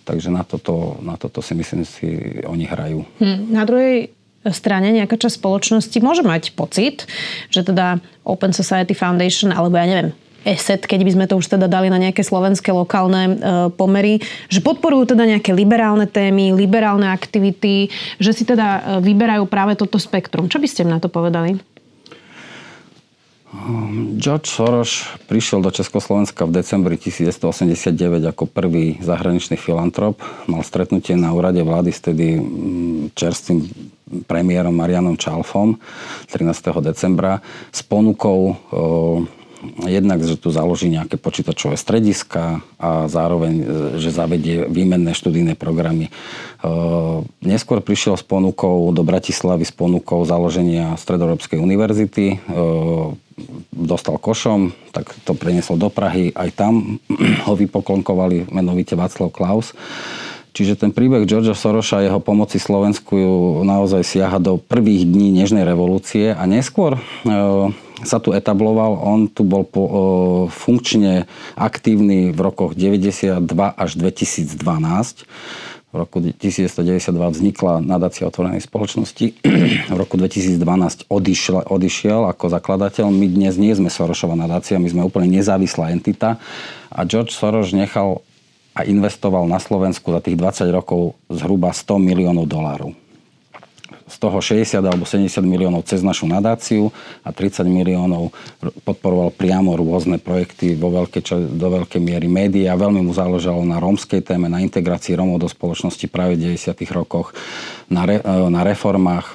Takže 0.02 0.28
na 0.34 0.42
toto, 0.42 0.98
na 1.02 1.14
toto 1.14 1.38
si 1.38 1.54
myslím 1.54 1.86
si 1.86 2.08
oni 2.42 2.66
hrajú. 2.66 3.06
Hmm. 3.22 3.50
Na 3.54 3.62
druhej 3.62 4.10
strane 4.50 4.90
nejaká 4.90 5.14
časť 5.14 5.38
spoločnosti 5.38 5.98
môže 6.02 6.26
mať 6.26 6.58
pocit, 6.58 7.06
že 7.46 7.62
teda 7.62 8.02
Open 8.26 8.50
Society 8.50 8.98
Foundation, 8.98 9.54
alebo 9.54 9.78
ja 9.78 9.86
neviem, 9.86 10.10
ESET, 10.42 10.90
keď 10.90 11.00
by 11.06 11.10
sme 11.14 11.26
to 11.30 11.38
už 11.38 11.54
teda 11.54 11.70
dali 11.70 11.86
na 11.86 12.02
nejaké 12.02 12.26
slovenské 12.26 12.74
lokálne 12.74 13.22
e, 13.22 13.32
pomery, 13.78 14.18
že 14.50 14.58
podporujú 14.58 15.14
teda 15.14 15.22
nejaké 15.22 15.54
liberálne 15.54 16.10
témy, 16.10 16.50
liberálne 16.50 17.06
aktivity, 17.06 17.86
že 18.18 18.34
si 18.34 18.42
teda 18.42 18.66
e, 18.66 18.80
vyberajú 19.06 19.46
práve 19.46 19.78
toto 19.78 20.02
spektrum. 20.02 20.50
Čo 20.50 20.58
by 20.58 20.66
ste 20.66 20.82
na 20.82 20.98
to 20.98 21.06
povedali? 21.06 21.62
Ehm, 23.52 24.16
George 24.16 24.48
Soros 24.48 25.04
prišiel 25.28 25.60
do 25.60 25.68
Československa 25.68 26.48
v 26.48 26.64
decembri 26.64 26.96
1989 26.96 28.24
ako 28.24 28.48
prvý 28.48 28.96
zahraničný 29.04 29.60
filantrop. 29.60 30.24
Mal 30.48 30.64
stretnutie 30.64 31.20
na 31.20 31.36
úrade 31.36 31.60
vlády 31.60 31.92
s 31.92 32.00
tedy 32.00 32.40
mm, 32.40 33.12
čerstvým 33.12 33.60
premiérom 34.24 34.72
Marianom 34.72 35.20
Čalfom 35.20 35.76
13. 36.28 36.84
decembra 36.84 37.40
s 37.72 37.80
ponukou 37.84 38.56
jednak, 39.86 40.20
že 40.26 40.34
tu 40.34 40.50
založí 40.50 40.90
nejaké 40.90 41.16
počítačové 41.16 41.78
strediska 41.78 42.60
a 42.82 43.06
zároveň, 43.06 43.54
e, 43.62 43.64
že 44.02 44.10
zavedie 44.10 44.66
výmenné 44.66 45.14
študijné 45.14 45.54
programy. 45.54 46.10
Neskôr 47.42 47.82
prišiel 47.82 48.14
s 48.14 48.22
ponukou 48.26 48.90
do 48.94 49.02
Bratislavy 49.02 49.66
s 49.66 49.74
ponukou 49.74 50.22
založenia 50.22 50.94
Stredoeurópskej 50.94 51.58
univerzity. 51.58 52.38
E, 53.42 53.62
dostal 53.72 54.18
košom, 54.18 54.70
tak 54.94 55.10
to 55.26 55.34
preniesol 55.34 55.76
do 55.76 55.90
Prahy. 55.90 56.30
Aj 56.32 56.48
tam 56.54 57.02
ho 57.46 57.52
vypoklonkovali 57.58 58.48
menovite 58.54 58.94
Václav 58.94 59.34
Klaus. 59.34 59.74
Čiže 60.52 60.76
ten 60.76 60.92
príbeh 60.92 61.24
Georgia 61.24 61.56
Soroša 61.56 62.04
a 62.04 62.04
jeho 62.04 62.20
pomoci 62.20 62.60
Slovensku 62.60 63.16
naozaj 63.64 64.04
siaha 64.04 64.36
do 64.36 64.60
prvých 64.60 65.08
dní 65.08 65.32
Nežnej 65.32 65.64
revolúcie 65.64 66.36
a 66.36 66.44
neskôr 66.44 67.00
sa 68.04 68.18
tu 68.20 68.36
etabloval. 68.36 68.98
On 69.00 69.24
tu 69.30 69.46
bol 69.46 69.64
po, 69.64 69.80
o, 69.80 69.88
funkčne 70.50 71.24
aktívny 71.56 72.34
v 72.34 72.38
rokoch 72.42 72.76
92 72.76 73.48
až 73.56 73.90
2012. 73.96 75.24
V 75.92 76.00
roku 76.00 76.24
1992 76.24 77.12
vznikla 77.12 77.84
nadácia 77.84 78.24
otvorenej 78.24 78.64
spoločnosti. 78.64 79.36
V 79.92 79.96
roku 80.00 80.16
2012 80.16 80.56
odišiel, 81.12 81.68
odišiel 81.68 82.32
ako 82.32 82.48
zakladateľ. 82.48 83.12
My 83.12 83.28
dnes 83.28 83.60
nie 83.60 83.76
sme 83.76 83.92
Sorošová 83.92 84.32
nadácia, 84.32 84.80
my 84.80 84.88
sme 84.88 85.04
úplne 85.04 85.28
nezávislá 85.28 85.92
entita. 85.92 86.40
A 86.88 87.04
George 87.04 87.36
Soros 87.36 87.76
nechal 87.76 88.24
a 88.72 88.88
investoval 88.88 89.44
na 89.44 89.60
Slovensku 89.60 90.16
za 90.16 90.24
tých 90.24 90.40
20 90.40 90.72
rokov 90.72 91.12
zhruba 91.28 91.76
100 91.76 92.00
miliónov 92.00 92.48
dolárov 92.48 92.96
z 94.12 94.16
toho 94.20 94.38
60 94.44 94.84
alebo 94.84 95.08
70 95.08 95.40
miliónov 95.40 95.88
cez 95.88 96.04
našu 96.04 96.28
nadáciu 96.28 96.92
a 97.24 97.32
30 97.32 97.64
miliónov 97.64 98.28
podporoval 98.84 99.32
priamo 99.32 99.72
rôzne 99.72 100.20
projekty 100.20 100.76
vo 100.76 100.92
veľké, 100.92 101.24
čo, 101.24 101.40
do 101.40 101.68
veľkej 101.72 101.96
miery 101.96 102.28
médiá. 102.28 102.76
Veľmi 102.76 103.00
mu 103.00 103.16
záležalo 103.16 103.64
na 103.64 103.80
rómskej 103.80 104.20
téme, 104.20 104.52
na 104.52 104.60
integrácii 104.60 105.16
Rómov 105.16 105.40
do 105.40 105.48
spoločnosti 105.48 106.04
práve 106.12 106.36
v 106.36 106.52
90. 106.52 106.76
rokoch, 106.92 107.32
na, 107.88 108.04
re, 108.04 108.20
na 108.52 108.60
reformách. 108.60 109.32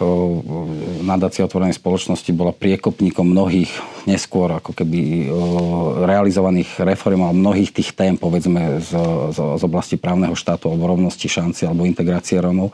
Nadácia 1.01 1.41
otvorenej 1.45 1.77
spoločnosti 1.77 2.29
bola 2.37 2.53
priekopníkom 2.53 3.25
mnohých 3.25 3.73
neskôr 4.05 4.53
ako 4.53 4.71
keby 4.77 5.27
realizovaných 6.05 6.79
reform 6.85 7.27
a 7.27 7.35
mnohých 7.35 7.73
tých 7.73 7.97
tém, 7.97 8.15
povedzme, 8.15 8.79
z, 8.79 8.93
z, 9.33 9.39
z 9.57 9.63
oblasti 9.65 9.97
právneho 9.97 10.37
štátu 10.37 10.69
alebo 10.69 10.93
rovnosti 10.93 11.25
šanci 11.25 11.65
alebo 11.65 11.83
integrácie 11.83 12.37
Rómov. 12.37 12.71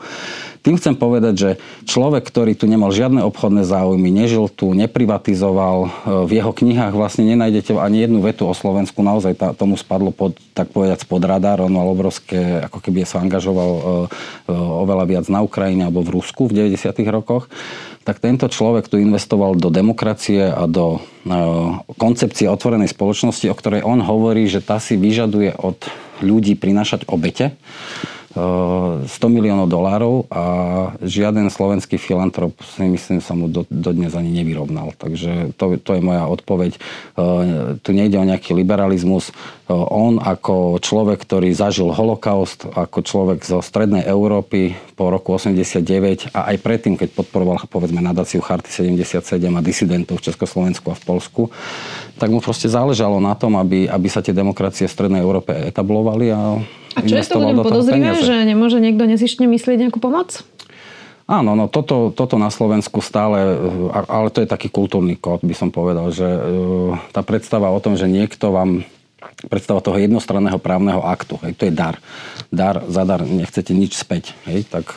Tým 0.64 0.80
chcem 0.80 0.96
povedať, 0.96 1.34
že 1.36 1.50
človek, 1.84 2.24
ktorý 2.24 2.56
tu 2.56 2.64
nemal 2.64 2.88
žiadne 2.88 3.20
obchodné 3.28 3.68
záujmy, 3.68 4.08
nežil 4.08 4.48
tu, 4.48 4.72
neprivatizoval, 4.72 5.76
e, 5.84 5.88
v 6.24 6.40
jeho 6.40 6.56
knihách 6.56 6.96
vlastne 6.96 7.28
nenájdete 7.28 7.76
ani 7.76 8.08
jednu 8.08 8.24
vetu 8.24 8.48
o 8.48 8.56
Slovensku, 8.56 9.04
naozaj 9.04 9.36
tá, 9.36 9.52
tomu 9.52 9.76
spadlo 9.76 10.08
pod, 10.08 10.40
tak 10.56 10.72
povedať, 10.72 11.04
pod 11.04 11.20
radar, 11.20 11.60
on 11.60 11.68
mal 11.68 11.84
obrovské, 11.84 12.64
ako 12.64 12.80
keby 12.80 13.04
sa 13.04 13.20
angažoval 13.20 13.70
e, 13.76 13.80
e, 13.84 13.88
oveľa 14.56 15.04
viac 15.04 15.26
na 15.28 15.44
Ukrajine 15.44 15.84
alebo 15.84 16.00
v 16.00 16.16
Rusku 16.16 16.48
v 16.48 16.72
90. 16.72 16.96
rokoch. 17.12 17.52
Tak 18.08 18.24
tento 18.24 18.48
človek 18.48 18.88
tu 18.88 18.96
investoval 18.96 19.60
do 19.60 19.68
demokracie 19.68 20.48
a 20.48 20.64
do 20.68 21.00
koncepcie 21.96 22.48
otvorenej 22.52 22.92
spoločnosti, 22.92 23.48
o 23.48 23.56
ktorej 23.56 23.80
on 23.80 24.04
hovorí, 24.04 24.44
že 24.44 24.60
tá 24.60 24.76
si 24.76 25.00
vyžaduje 25.00 25.56
od 25.56 25.80
ľudí 26.20 26.52
prinášať 26.52 27.08
obete 27.08 27.56
100 28.34 29.06
miliónov 29.30 29.70
dolárov 29.70 30.26
a 30.26 30.44
žiaden 30.98 31.46
slovenský 31.46 32.02
filantrop 32.02 32.58
si 32.66 32.82
myslím 32.82 33.22
sa 33.22 33.38
mu 33.38 33.46
dodnes 33.70 34.10
do 34.10 34.18
ani 34.18 34.34
nevyrovnal. 34.42 34.90
Takže 34.98 35.54
to, 35.54 35.78
to 35.78 35.90
je 35.94 36.02
moja 36.02 36.26
odpoveď. 36.26 36.74
E, 36.74 36.78
tu 37.78 37.90
nejde 37.94 38.18
o 38.18 38.26
nejaký 38.26 38.58
liberalizmus. 38.58 39.30
E, 39.30 39.32
on 39.70 40.18
ako 40.18 40.82
človek, 40.82 41.22
ktorý 41.22 41.54
zažil 41.54 41.94
holokaust, 41.94 42.66
ako 42.74 43.06
človek 43.06 43.46
zo 43.46 43.62
strednej 43.62 44.02
Európy 44.02 44.74
po 44.98 45.14
roku 45.14 45.38
89 45.38 46.34
a 46.34 46.50
aj 46.50 46.56
predtým, 46.58 46.98
keď 46.98 47.14
podporoval 47.14 47.70
povedzme 47.70 48.02
nadáciu 48.02 48.42
Charty 48.42 48.70
77 48.70 49.38
a 49.46 49.60
disidentov 49.62 50.18
v 50.18 50.26
Československu 50.26 50.90
a 50.90 50.98
v 50.98 51.02
Polsku, 51.06 51.42
tak 52.18 52.30
mu 52.30 52.38
proste 52.38 52.70
záležalo 52.70 53.18
na 53.18 53.34
tom, 53.34 53.58
aby, 53.58 53.90
aby 53.90 54.08
sa 54.10 54.22
tie 54.22 54.34
demokracie 54.34 54.86
v 54.86 54.94
strednej 54.94 55.22
Európe 55.22 55.50
etablovali 55.50 56.30
a 56.30 56.40
a 56.94 57.02
čo 57.02 57.18
je 57.18 57.26
to 57.26 57.42
ľuďom 57.42 57.66
podozrivé, 57.66 58.22
že 58.22 58.46
nemôže 58.46 58.78
niekto 58.78 59.02
nezištne 59.02 59.50
myslieť 59.50 59.82
nejakú 59.82 59.98
pomoc? 59.98 60.46
Áno, 61.24 61.56
no 61.56 61.66
toto, 61.66 62.12
toto 62.12 62.36
na 62.36 62.52
Slovensku 62.52 63.00
stále, 63.00 63.56
ale 63.90 64.28
to 64.28 64.44
je 64.44 64.48
taký 64.48 64.68
kultúrny 64.68 65.16
kód, 65.16 65.40
by 65.42 65.56
som 65.56 65.72
povedal, 65.72 66.12
že 66.12 66.28
tá 67.10 67.24
predstava 67.24 67.72
o 67.72 67.80
tom, 67.80 67.96
že 67.96 68.06
niekto 68.06 68.52
vám 68.52 68.84
predstava 69.48 69.80
toho 69.80 69.96
jednostranného 69.96 70.60
právneho 70.60 71.00
aktu. 71.00 71.40
Hej, 71.42 71.52
to 71.56 71.64
je 71.66 71.72
dar. 71.72 71.96
Dar, 72.52 72.84
za 72.86 73.08
dar 73.08 73.24
nechcete 73.24 73.72
nič 73.72 73.96
späť. 73.96 74.36
Hej, 74.44 74.68
tak, 74.68 74.94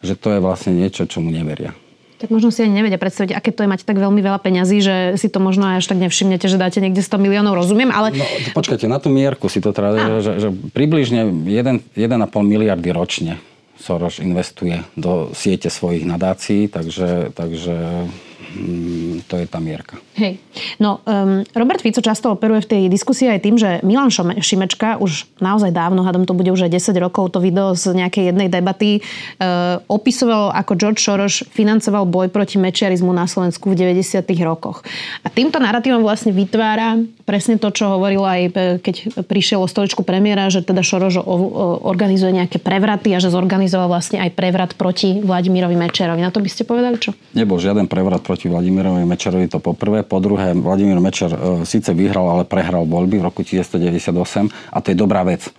že 0.00 0.14
to 0.14 0.38
je 0.38 0.40
vlastne 0.40 0.72
niečo, 0.72 1.04
čo 1.10 1.18
mu 1.18 1.34
neveria. 1.34 1.74
Tak 2.16 2.32
možno 2.32 2.48
si 2.48 2.64
ani 2.64 2.80
nevedia 2.80 2.96
predstaviť, 2.96 3.36
aké 3.36 3.52
to 3.52 3.64
je 3.64 3.68
mať 3.68 3.84
tak 3.84 4.00
veľmi 4.00 4.24
veľa 4.24 4.40
peňazí, 4.40 4.80
že 4.80 4.94
si 5.20 5.28
to 5.28 5.36
možno 5.36 5.68
až 5.68 5.84
tak 5.84 6.00
nevšimnete, 6.00 6.48
že 6.48 6.56
dáte 6.56 6.80
niekde 6.80 7.04
100 7.04 7.20
miliónov, 7.20 7.52
rozumiem, 7.52 7.92
ale... 7.92 8.16
No, 8.16 8.24
počkajte, 8.56 8.88
na 8.88 8.96
tú 8.96 9.12
mierku 9.12 9.52
si 9.52 9.60
to 9.60 9.76
teda, 9.76 10.20
že, 10.24 10.32
že 10.40 10.48
približne 10.72 11.28
1,5 11.28 12.00
miliardy 12.40 12.88
ročne 12.92 13.36
Soros 13.76 14.24
investuje 14.24 14.80
do 14.96 15.36
siete 15.36 15.68
svojich 15.68 16.08
nadácií, 16.08 16.72
takže, 16.72 17.36
takže 17.36 18.08
Mm, 18.56 19.20
to 19.28 19.36
je 19.36 19.46
tá 19.46 19.60
mierka. 19.60 20.00
Hej. 20.16 20.40
No, 20.80 21.04
um, 21.04 21.44
Robert 21.52 21.84
Fico 21.84 22.00
často 22.00 22.32
operuje 22.32 22.64
v 22.64 22.70
tej 22.72 22.82
diskusii 22.88 23.28
aj 23.28 23.40
tým, 23.44 23.60
že 23.60 23.84
Milan 23.84 24.08
Šimečka 24.40 24.96
už 24.96 25.28
naozaj 25.44 25.76
dávno, 25.76 26.00
hádam 26.08 26.24
to 26.24 26.32
bude 26.32 26.48
už 26.48 26.64
aj 26.64 26.72
10 26.72 26.96
rokov, 27.04 27.36
to 27.36 27.38
video 27.44 27.76
z 27.76 27.92
nejakej 27.92 28.32
jednej 28.32 28.48
debaty 28.48 29.04
uh, 29.04 29.76
opisoval, 29.92 30.56
ako 30.56 30.72
George 30.72 31.04
Soros 31.04 31.44
financoval 31.52 32.08
boj 32.08 32.32
proti 32.32 32.56
mečiarizmu 32.56 33.12
na 33.12 33.28
Slovensku 33.28 33.76
v 33.76 33.92
90 33.92 34.24
rokoch. 34.40 34.80
A 35.20 35.28
týmto 35.28 35.60
narratívom 35.60 36.00
vlastne 36.00 36.32
vytvára 36.32 36.96
presne 37.26 37.58
to, 37.58 37.68
čo 37.74 37.90
hovoril 37.90 38.22
aj 38.22 38.40
e, 38.46 38.50
keď 38.78 39.26
prišiel 39.26 39.58
o 39.58 39.66
stoličku 39.66 40.06
premiéra, 40.06 40.46
že 40.46 40.62
teda 40.62 40.86
Soros 40.86 41.18
organizuje 41.18 42.30
nejaké 42.30 42.62
prevraty 42.62 43.10
a 43.12 43.18
že 43.18 43.34
zorganizoval 43.34 43.90
vlastne 43.90 44.22
aj 44.22 44.30
prevrat 44.38 44.70
proti 44.78 45.18
Vladimirovi 45.18 45.74
Mečerovi. 45.74 46.22
Na 46.22 46.30
to 46.30 46.38
by 46.38 46.46
ste 46.46 46.62
povedali 46.62 47.02
čo? 47.02 47.10
Nebol 47.34 47.58
žiaden 47.58 47.90
prevrat 47.90 48.22
proti 48.22 48.46
Vladimirovi 48.46 49.02
Mečerovi 49.02 49.50
to 49.50 49.58
poprvé. 49.58 50.05
Po 50.06 50.22
druhé, 50.22 50.54
Vladimír 50.54 51.02
Mečer 51.02 51.30
e, 51.34 51.38
síce 51.66 51.90
vyhral, 51.90 52.24
ale 52.30 52.42
prehral 52.46 52.86
voľby 52.86 53.18
v 53.18 53.26
roku 53.26 53.42
1998 53.42 54.48
a 54.70 54.78
to 54.78 54.86
je 54.94 54.96
dobrá 54.96 55.26
vec. 55.26 55.50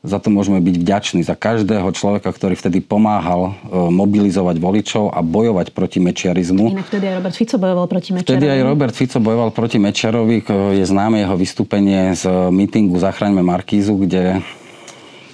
Za 0.00 0.16
to 0.16 0.32
môžeme 0.32 0.64
byť 0.64 0.80
vďační 0.80 1.20
za 1.28 1.36
každého 1.36 1.84
človeka, 1.92 2.32
ktorý 2.32 2.56
vtedy 2.56 2.80
pomáhal 2.80 3.52
e, 3.52 3.74
mobilizovať 3.92 4.56
voličov 4.56 5.12
a 5.12 5.20
bojovať 5.20 5.76
proti 5.76 6.00
mečiarizmu. 6.00 6.72
Inak 6.72 6.88
vtedy 6.88 7.04
aj 7.12 7.16
Robert 7.20 7.36
Fico 7.36 7.56
bojoval 7.60 7.86
proti 7.90 8.10
Mečiarovi. 8.16 8.32
Vtedy 8.32 8.46
aj 8.48 8.60
Robert 8.64 8.94
Fico 8.96 9.18
bojoval 9.20 9.50
proti 9.52 9.76
Mečiarovi. 9.76 10.36
Je 10.80 10.84
známe 10.88 11.20
jeho 11.20 11.36
vystúpenie 11.36 12.16
z 12.16 12.24
mítingu 12.48 12.96
Zachraňme 12.96 13.44
Markízu, 13.44 14.00
kde 14.00 14.40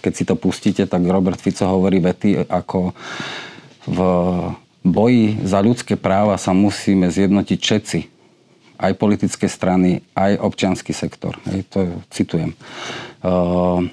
keď 0.03 0.13
si 0.15 0.23
to 0.23 0.39
pustíte, 0.39 0.87
tak 0.87 1.03
Robert 1.03 1.43
Fico 1.43 1.67
hovorí 1.67 1.99
vety 1.99 2.47
ako 2.47 2.95
v 3.91 3.99
boji 4.87 5.43
za 5.43 5.59
ľudské 5.61 5.99
práva 5.99 6.39
sa 6.39 6.55
musíme 6.55 7.11
zjednotiť 7.11 7.59
všetci. 7.59 7.99
Aj 8.77 8.93
politické 8.93 9.49
strany, 9.49 10.05
aj 10.13 10.37
občianský 10.41 10.93
sektor. 10.93 11.37
Hej, 11.49 11.65
to 11.73 11.81
citujem. 12.13 12.53
Uh, 13.25 13.89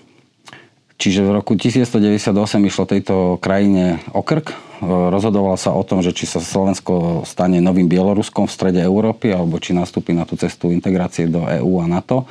čiže 1.00 1.24
v 1.24 1.40
roku 1.40 1.56
1998 1.56 2.36
išlo 2.68 2.84
tejto 2.84 3.16
krajine 3.40 4.04
o 4.12 4.22
krk 4.22 4.73
rozhodovalo 4.88 5.56
sa 5.56 5.72
o 5.72 5.84
tom, 5.84 6.04
že 6.04 6.12
či 6.12 6.28
sa 6.28 6.44
Slovensko 6.44 7.24
stane 7.24 7.60
novým 7.64 7.88
Bieloruskom 7.88 8.46
v 8.48 8.56
strede 8.56 8.80
Európy, 8.84 9.34
alebo 9.34 9.60
či 9.60 9.74
nastúpi 9.76 10.12
na 10.12 10.28
tú 10.28 10.36
cestu 10.36 10.70
integrácie 10.70 11.28
do 11.28 11.44
EÚ 11.44 11.84
a 11.84 11.88
NATO. 11.88 12.30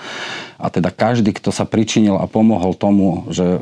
A 0.63 0.71
teda 0.71 0.95
každý, 0.95 1.35
kto 1.35 1.51
sa 1.51 1.67
pričinil 1.67 2.17
a 2.21 2.31
pomohol 2.31 2.79
tomu, 2.79 3.27
že 3.33 3.59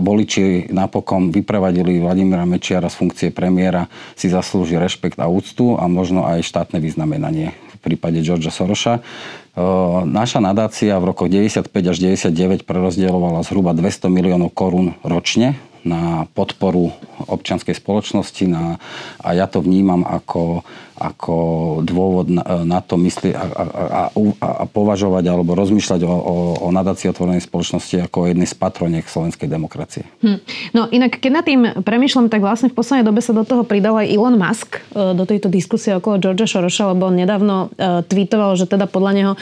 voliči 0.00 0.68
napokon 0.74 1.30
vyprevadili 1.30 2.02
Vladimíra 2.02 2.42
Mečiara 2.42 2.90
z 2.90 2.98
funkcie 2.98 3.28
premiéra, 3.30 3.86
si 4.18 4.26
zaslúži 4.26 4.76
rešpekt 4.80 5.22
a 5.22 5.30
úctu 5.30 5.78
a 5.78 5.86
možno 5.86 6.26
aj 6.26 6.42
štátne 6.42 6.82
vyznamenanie 6.82 7.54
v 7.54 7.76
prípade 7.80 8.20
Georgia 8.20 8.52
Soroša. 8.52 9.00
Naša 10.04 10.38
nadácia 10.38 10.94
v 11.00 11.04
rokoch 11.10 11.32
95 11.32 11.70
až 11.70 11.96
99 11.96 12.68
prerozdielovala 12.68 13.42
zhruba 13.46 13.72
200 13.72 14.12
miliónov 14.12 14.52
korún 14.52 14.94
ročne 15.06 15.56
na 15.84 16.28
podporu 16.36 16.92
občianskej 17.28 17.76
spoločnosti 17.76 18.44
na, 18.48 18.76
a 19.20 19.28
ja 19.32 19.48
to 19.48 19.64
vnímam 19.64 20.04
ako, 20.04 20.64
ako 21.00 21.36
dôvod 21.80 22.28
na, 22.28 22.44
na 22.68 22.84
to 22.84 23.00
myslieť 23.00 23.32
a, 23.32 23.44
a, 23.48 23.62
a, 23.64 24.02
a 24.44 24.64
považovať 24.68 25.24
alebo 25.32 25.56
rozmýšľať 25.56 26.04
o, 26.04 26.12
o, 26.12 26.34
o 26.60 26.68
nadácii 26.68 27.08
otvorenej 27.08 27.40
spoločnosti 27.48 28.04
ako 28.04 28.16
o 28.20 28.28
jednej 28.28 28.44
z 28.44 28.54
patroniek 28.60 29.08
slovenskej 29.08 29.48
demokracie. 29.48 30.04
Hm. 30.20 30.38
No 30.76 30.92
inak, 30.92 31.16
keď 31.16 31.30
nad 31.32 31.44
tým 31.48 31.60
premyšľam, 31.80 32.28
tak 32.28 32.44
vlastne 32.44 32.68
v 32.68 32.76
poslednej 32.76 33.08
dobe 33.08 33.24
sa 33.24 33.32
do 33.32 33.48
toho 33.48 33.64
pridal 33.64 33.96
aj 33.96 34.12
Elon 34.12 34.36
Musk 34.36 34.76
e, 34.76 35.16
do 35.16 35.24
tejto 35.24 35.48
diskusie 35.48 35.96
okolo 35.96 36.20
Georgia 36.20 36.44
Sorosa, 36.44 36.92
lebo 36.92 37.08
on 37.08 37.16
nedávno 37.16 37.72
e, 37.72 38.04
tweetoval, 38.04 38.60
že 38.60 38.68
teda 38.68 38.84
podľa 38.84 39.12
neho 39.16 39.32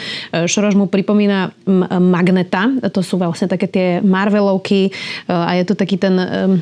Šoroš 0.46 0.74
e, 0.74 0.78
mu 0.78 0.86
pripomína 0.86 1.50
Magneta. 1.98 2.70
To 2.94 3.02
sú 3.02 3.18
vlastne 3.18 3.50
také 3.50 3.66
tie 3.66 3.86
Marvelovky 3.98 4.94
a 5.26 5.56
je 5.56 5.64
to 5.66 5.74
taký 5.74 5.96
ten, 5.96 6.14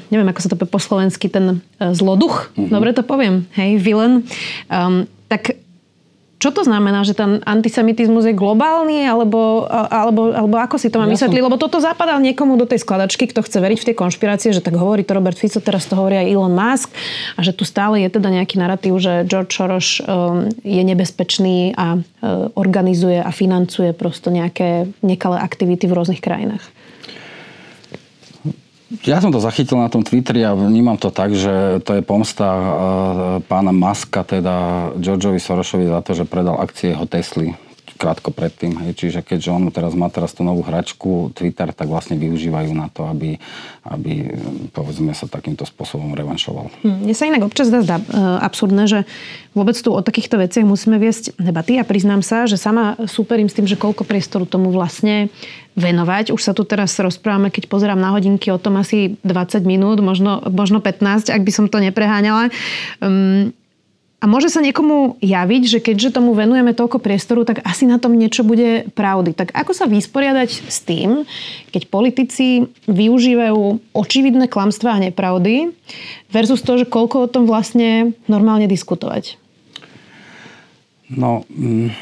neviem 0.08 0.28
ako 0.30 0.40
sa 0.40 0.48
to 0.48 0.56
po 0.56 0.78
slovensky, 0.80 1.28
ten 1.28 1.60
zloduch. 1.76 2.54
Mm-hmm. 2.54 2.72
Dobre 2.72 2.90
to 2.94 3.02
poviem. 3.02 3.44
Hej, 3.58 3.82
villain. 3.82 4.24
Um, 4.70 4.85
tak 5.26 5.56
čo 6.36 6.52
to 6.52 6.68
znamená, 6.68 7.00
že 7.00 7.16
ten 7.16 7.40
antisemitizmus 7.48 8.28
je 8.28 8.36
globálny, 8.36 9.08
alebo, 9.08 9.64
alebo, 9.72 10.36
alebo 10.36 10.56
ako 10.60 10.76
si 10.76 10.92
to 10.92 11.00
mám 11.00 11.08
ja 11.08 11.16
vysvetliť? 11.16 11.40
Som... 11.40 11.46
Lebo 11.48 11.56
toto 11.56 11.80
zapadá 11.80 12.12
niekomu 12.20 12.60
do 12.60 12.68
tej 12.68 12.84
skladačky, 12.84 13.24
kto 13.32 13.40
chce 13.40 13.56
veriť 13.56 13.78
v 13.80 13.86
tie 13.88 13.96
konšpirácie, 13.96 14.52
že 14.52 14.60
tak 14.60 14.76
hovorí 14.76 15.00
to 15.00 15.16
Robert 15.16 15.40
Fico, 15.40 15.64
teraz 15.64 15.88
to 15.88 15.96
hovorí 15.96 16.20
aj 16.20 16.28
Elon 16.28 16.52
Musk 16.52 16.92
a 17.34 17.40
že 17.40 17.56
tu 17.56 17.64
stále 17.64 18.04
je 18.04 18.20
teda 18.20 18.28
nejaký 18.28 18.60
narratív, 18.60 19.00
že 19.00 19.24
George 19.24 19.56
Soros 19.56 20.04
um, 20.04 20.52
je 20.60 20.82
nebezpečný 20.84 21.72
a 21.72 21.96
uh, 21.96 22.52
organizuje 22.52 23.16
a 23.16 23.32
financuje 23.32 23.96
prosto 23.96 24.28
nejaké 24.28 24.92
nekalé 25.00 25.40
aktivity 25.40 25.88
v 25.88 25.96
rôznych 25.96 26.20
krajinách. 26.20 26.75
Ja 29.02 29.18
som 29.18 29.34
to 29.34 29.42
zachytil 29.42 29.82
na 29.82 29.90
tom 29.90 30.06
Twitteri 30.06 30.46
a 30.46 30.54
vnímam 30.54 30.94
to 30.94 31.10
tak, 31.10 31.34
že 31.34 31.82
to 31.82 31.98
je 31.98 32.06
pomsta 32.06 32.46
e, 32.46 32.64
pána 33.42 33.74
Maska, 33.74 34.22
teda 34.22 34.88
Georgeovi 35.02 35.42
Sorosovi 35.42 35.90
za 35.90 35.98
to, 36.06 36.14
že 36.14 36.22
predal 36.22 36.62
akcie 36.62 36.94
jeho 36.94 37.02
Tesly 37.02 37.58
krátko 37.96 38.30
predtým. 38.30 38.76
Hej. 38.84 38.90
Čiže 39.00 39.20
keďže 39.24 39.50
on 39.50 39.72
teraz 39.72 39.96
má 39.96 40.12
teraz 40.12 40.36
tú 40.36 40.44
novú 40.44 40.62
hračku 40.62 41.32
Twitter, 41.32 41.72
tak 41.72 41.88
vlastne 41.88 42.20
využívajú 42.20 42.70
na 42.76 42.92
to, 42.92 43.08
aby, 43.08 43.40
aby 43.88 44.30
povedzme 44.70 45.10
sa 45.16 45.26
takýmto 45.26 45.64
spôsobom 45.64 46.12
revanšoval. 46.12 46.68
Hm, 46.84 47.08
mne 47.08 47.14
sa 47.16 47.26
inak 47.26 47.42
občas 47.48 47.72
dá 47.72 47.80
e, 47.80 48.04
absurdné, 48.44 48.84
že 48.86 48.98
vôbec 49.56 49.74
tu 49.80 49.90
o 49.90 50.04
takýchto 50.04 50.36
veciach 50.36 50.68
musíme 50.68 51.00
viesť 51.00 51.40
debaty 51.40 51.80
a 51.80 51.88
priznám 51.88 52.20
sa, 52.20 52.44
že 52.44 52.60
sama 52.60 53.00
superím 53.08 53.48
s 53.48 53.56
tým, 53.56 53.66
že 53.66 53.80
koľko 53.80 54.04
priestoru 54.04 54.44
tomu 54.44 54.68
vlastne 54.68 55.32
venovať. 55.76 56.32
Už 56.32 56.40
sa 56.40 56.52
tu 56.56 56.64
teraz 56.64 56.96
rozprávame, 56.96 57.52
keď 57.52 57.68
pozerám 57.68 58.00
na 58.00 58.12
hodinky 58.12 58.48
o 58.52 58.60
tom 58.60 58.80
asi 58.80 59.20
20 59.24 59.64
minút, 59.64 60.00
možno, 60.00 60.40
možno 60.48 60.80
15, 60.80 61.32
ak 61.32 61.42
by 61.44 61.52
som 61.52 61.66
to 61.68 61.80
nepreháňala. 61.80 62.48
Um, 63.00 63.52
a 64.26 64.30
môže 64.34 64.50
sa 64.50 64.58
niekomu 64.58 65.22
javiť, 65.22 65.62
že 65.70 65.78
keďže 65.78 66.18
tomu 66.18 66.34
venujeme 66.34 66.74
toľko 66.74 66.98
priestoru, 66.98 67.46
tak 67.46 67.62
asi 67.62 67.86
na 67.86 68.02
tom 68.02 68.18
niečo 68.18 68.42
bude 68.42 68.90
pravdy. 68.90 69.30
Tak 69.30 69.54
ako 69.54 69.70
sa 69.70 69.86
vysporiadať 69.86 70.66
s 70.66 70.82
tým, 70.82 71.22
keď 71.70 71.86
politici 71.86 72.66
využívajú 72.90 73.94
očividné 73.94 74.50
klamstvá 74.50 74.98
a 74.98 75.02
nepravdy 75.06 75.70
versus 76.34 76.58
to, 76.66 76.74
že 76.74 76.90
koľko 76.90 77.22
o 77.22 77.30
tom 77.30 77.46
vlastne 77.46 78.18
normálne 78.26 78.66
diskutovať? 78.66 79.38
No, 81.06 81.46
mm, 81.46 81.94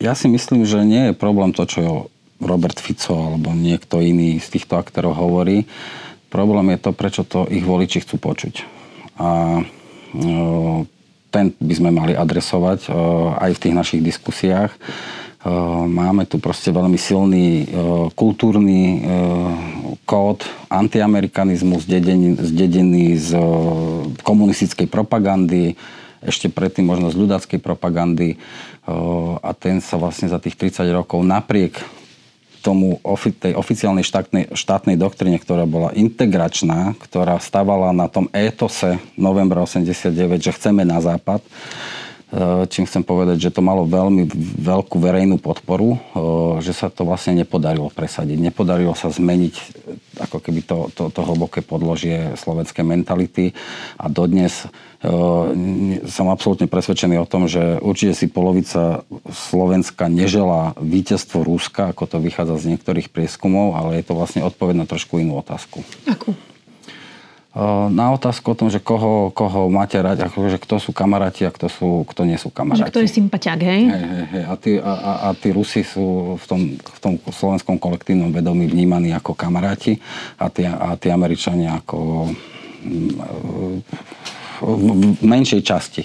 ja 0.00 0.16
si 0.16 0.24
myslím, 0.24 0.64
že 0.64 0.88
nie 0.88 1.12
je 1.12 1.20
problém 1.20 1.52
to, 1.52 1.68
čo 1.68 2.08
Robert 2.40 2.80
Fico 2.80 3.12
alebo 3.12 3.52
niekto 3.52 4.00
iný 4.00 4.40
z 4.40 4.56
týchto 4.56 4.80
aktérov 4.80 5.12
hovorí. 5.12 5.68
Problém 6.32 6.72
je 6.72 6.78
to, 6.80 6.90
prečo 6.96 7.28
to 7.28 7.44
ich 7.52 7.60
voliči 7.60 8.08
chcú 8.08 8.16
počuť. 8.16 8.64
A 9.20 9.60
ten 11.30 11.54
by 11.54 11.74
sme 11.74 11.90
mali 11.94 12.12
adresovať 12.12 12.90
eh, 12.90 12.94
aj 13.38 13.50
v 13.56 13.62
tých 13.62 13.74
našich 13.74 14.02
diskusiách. 14.02 14.74
Eh, 14.74 15.48
máme 15.86 16.26
tu 16.26 16.42
proste 16.42 16.74
veľmi 16.74 16.98
silný 16.98 17.46
eh, 17.62 17.66
kultúrny 18.12 19.06
kód, 20.04 20.42
antiamerikanizmus 20.66 21.86
zdedený, 21.86 23.06
z 23.14 23.30
komunistickej 24.26 24.90
propagandy, 24.90 25.78
ešte 26.18 26.50
predtým 26.50 26.82
možno 26.82 27.14
z 27.14 27.16
ľudáckej 27.16 27.62
propagandy 27.62 28.36
a 29.40 29.50
ten 29.54 29.78
sa 29.78 29.96
vlastne 29.96 30.26
za 30.26 30.42
tých 30.42 30.58
30 30.58 30.82
rokov 30.90 31.22
napriek 31.22 31.78
tomu 32.60 33.00
tej 33.40 33.56
oficiálnej 33.56 34.04
štátnej, 34.04 34.52
štátnej 34.52 34.96
doktrine, 35.00 35.40
ktorá 35.40 35.64
bola 35.64 35.90
integračná, 35.96 36.94
ktorá 37.00 37.40
stávala 37.40 37.90
na 37.96 38.06
tom 38.06 38.28
étose 38.36 39.00
novembra 39.16 39.64
89, 39.64 40.12
že 40.38 40.52
chceme 40.54 40.84
na 40.84 41.00
západ, 41.00 41.40
čím 42.70 42.86
chcem 42.86 43.02
povedať, 43.02 43.50
že 43.50 43.54
to 43.54 43.62
malo 43.62 43.82
veľmi 43.86 44.30
veľkú 44.62 44.96
verejnú 45.02 45.42
podporu, 45.42 45.96
e, 45.96 45.98
že 46.62 46.70
sa 46.70 46.86
to 46.86 47.02
vlastne 47.02 47.34
nepodarilo 47.42 47.90
presadiť. 47.90 48.38
Nepodarilo 48.38 48.94
sa 48.94 49.10
zmeniť 49.10 49.54
ako 50.22 50.38
keby 50.38 50.60
to, 50.62 50.78
to, 50.94 51.10
to 51.10 51.20
hlboké 51.26 51.64
podložie 51.64 52.38
slovenskej 52.38 52.86
mentality 52.86 53.56
a 53.98 54.06
dodnes 54.06 54.70
som 56.12 56.28
absolútne 56.28 56.68
presvedčený 56.68 57.16
o 57.24 57.24
tom, 57.24 57.48
že 57.48 57.80
určite 57.80 58.12
si 58.12 58.26
polovica 58.28 59.00
Slovenska 59.32 60.12
neželá 60.12 60.76
víťazstvo 60.76 61.40
Rúska, 61.40 61.96
ako 61.96 62.04
to 62.04 62.16
vychádza 62.20 62.60
z 62.60 62.76
niektorých 62.76 63.08
prieskumov, 63.08 63.80
ale 63.80 63.96
je 63.96 64.04
to 64.04 64.12
vlastne 64.12 64.44
odpoveď 64.44 64.84
na 64.84 64.84
trošku 64.84 65.16
inú 65.16 65.40
otázku. 65.40 65.80
Akú? 66.04 66.36
Na 67.90 68.14
otázku 68.14 68.54
o 68.54 68.54
tom, 68.54 68.70
že 68.70 68.78
koho, 68.78 69.34
koho 69.34 69.66
máte 69.66 69.98
rať, 69.98 70.30
akože 70.30 70.62
kto 70.62 70.78
sú 70.78 70.94
kamaráti 70.94 71.42
a 71.42 71.50
kto, 71.50 71.66
sú, 71.66 71.88
kto 72.06 72.22
nie 72.22 72.38
sú 72.38 72.46
kamaráti. 72.46 72.86
Že 72.86 72.90
kto 72.94 73.02
je 73.02 73.10
sympatiak, 73.10 73.58
hej? 73.66 73.82
Hej, 73.90 74.04
hej, 74.06 74.24
hej. 74.30 74.44
A, 74.46 74.54
tí, 74.54 74.72
a, 74.78 74.92
a, 74.94 75.12
a 75.26 75.28
tí 75.34 75.50
Rusi 75.50 75.82
sú 75.82 76.38
v 76.38 76.44
tom, 76.46 76.60
v 76.78 76.98
tom 77.02 77.14
slovenskom 77.18 77.82
kolektívnom 77.82 78.30
vedomí 78.30 78.70
vnímaní 78.70 79.10
ako 79.10 79.34
kamaráti 79.34 79.98
a 80.38 80.46
tí, 80.46 80.62
a 80.62 80.94
tí 80.94 81.10
Američania 81.10 81.82
ako 81.82 82.30
v 84.62 85.24
menšej 85.26 85.60
časti. 85.66 86.02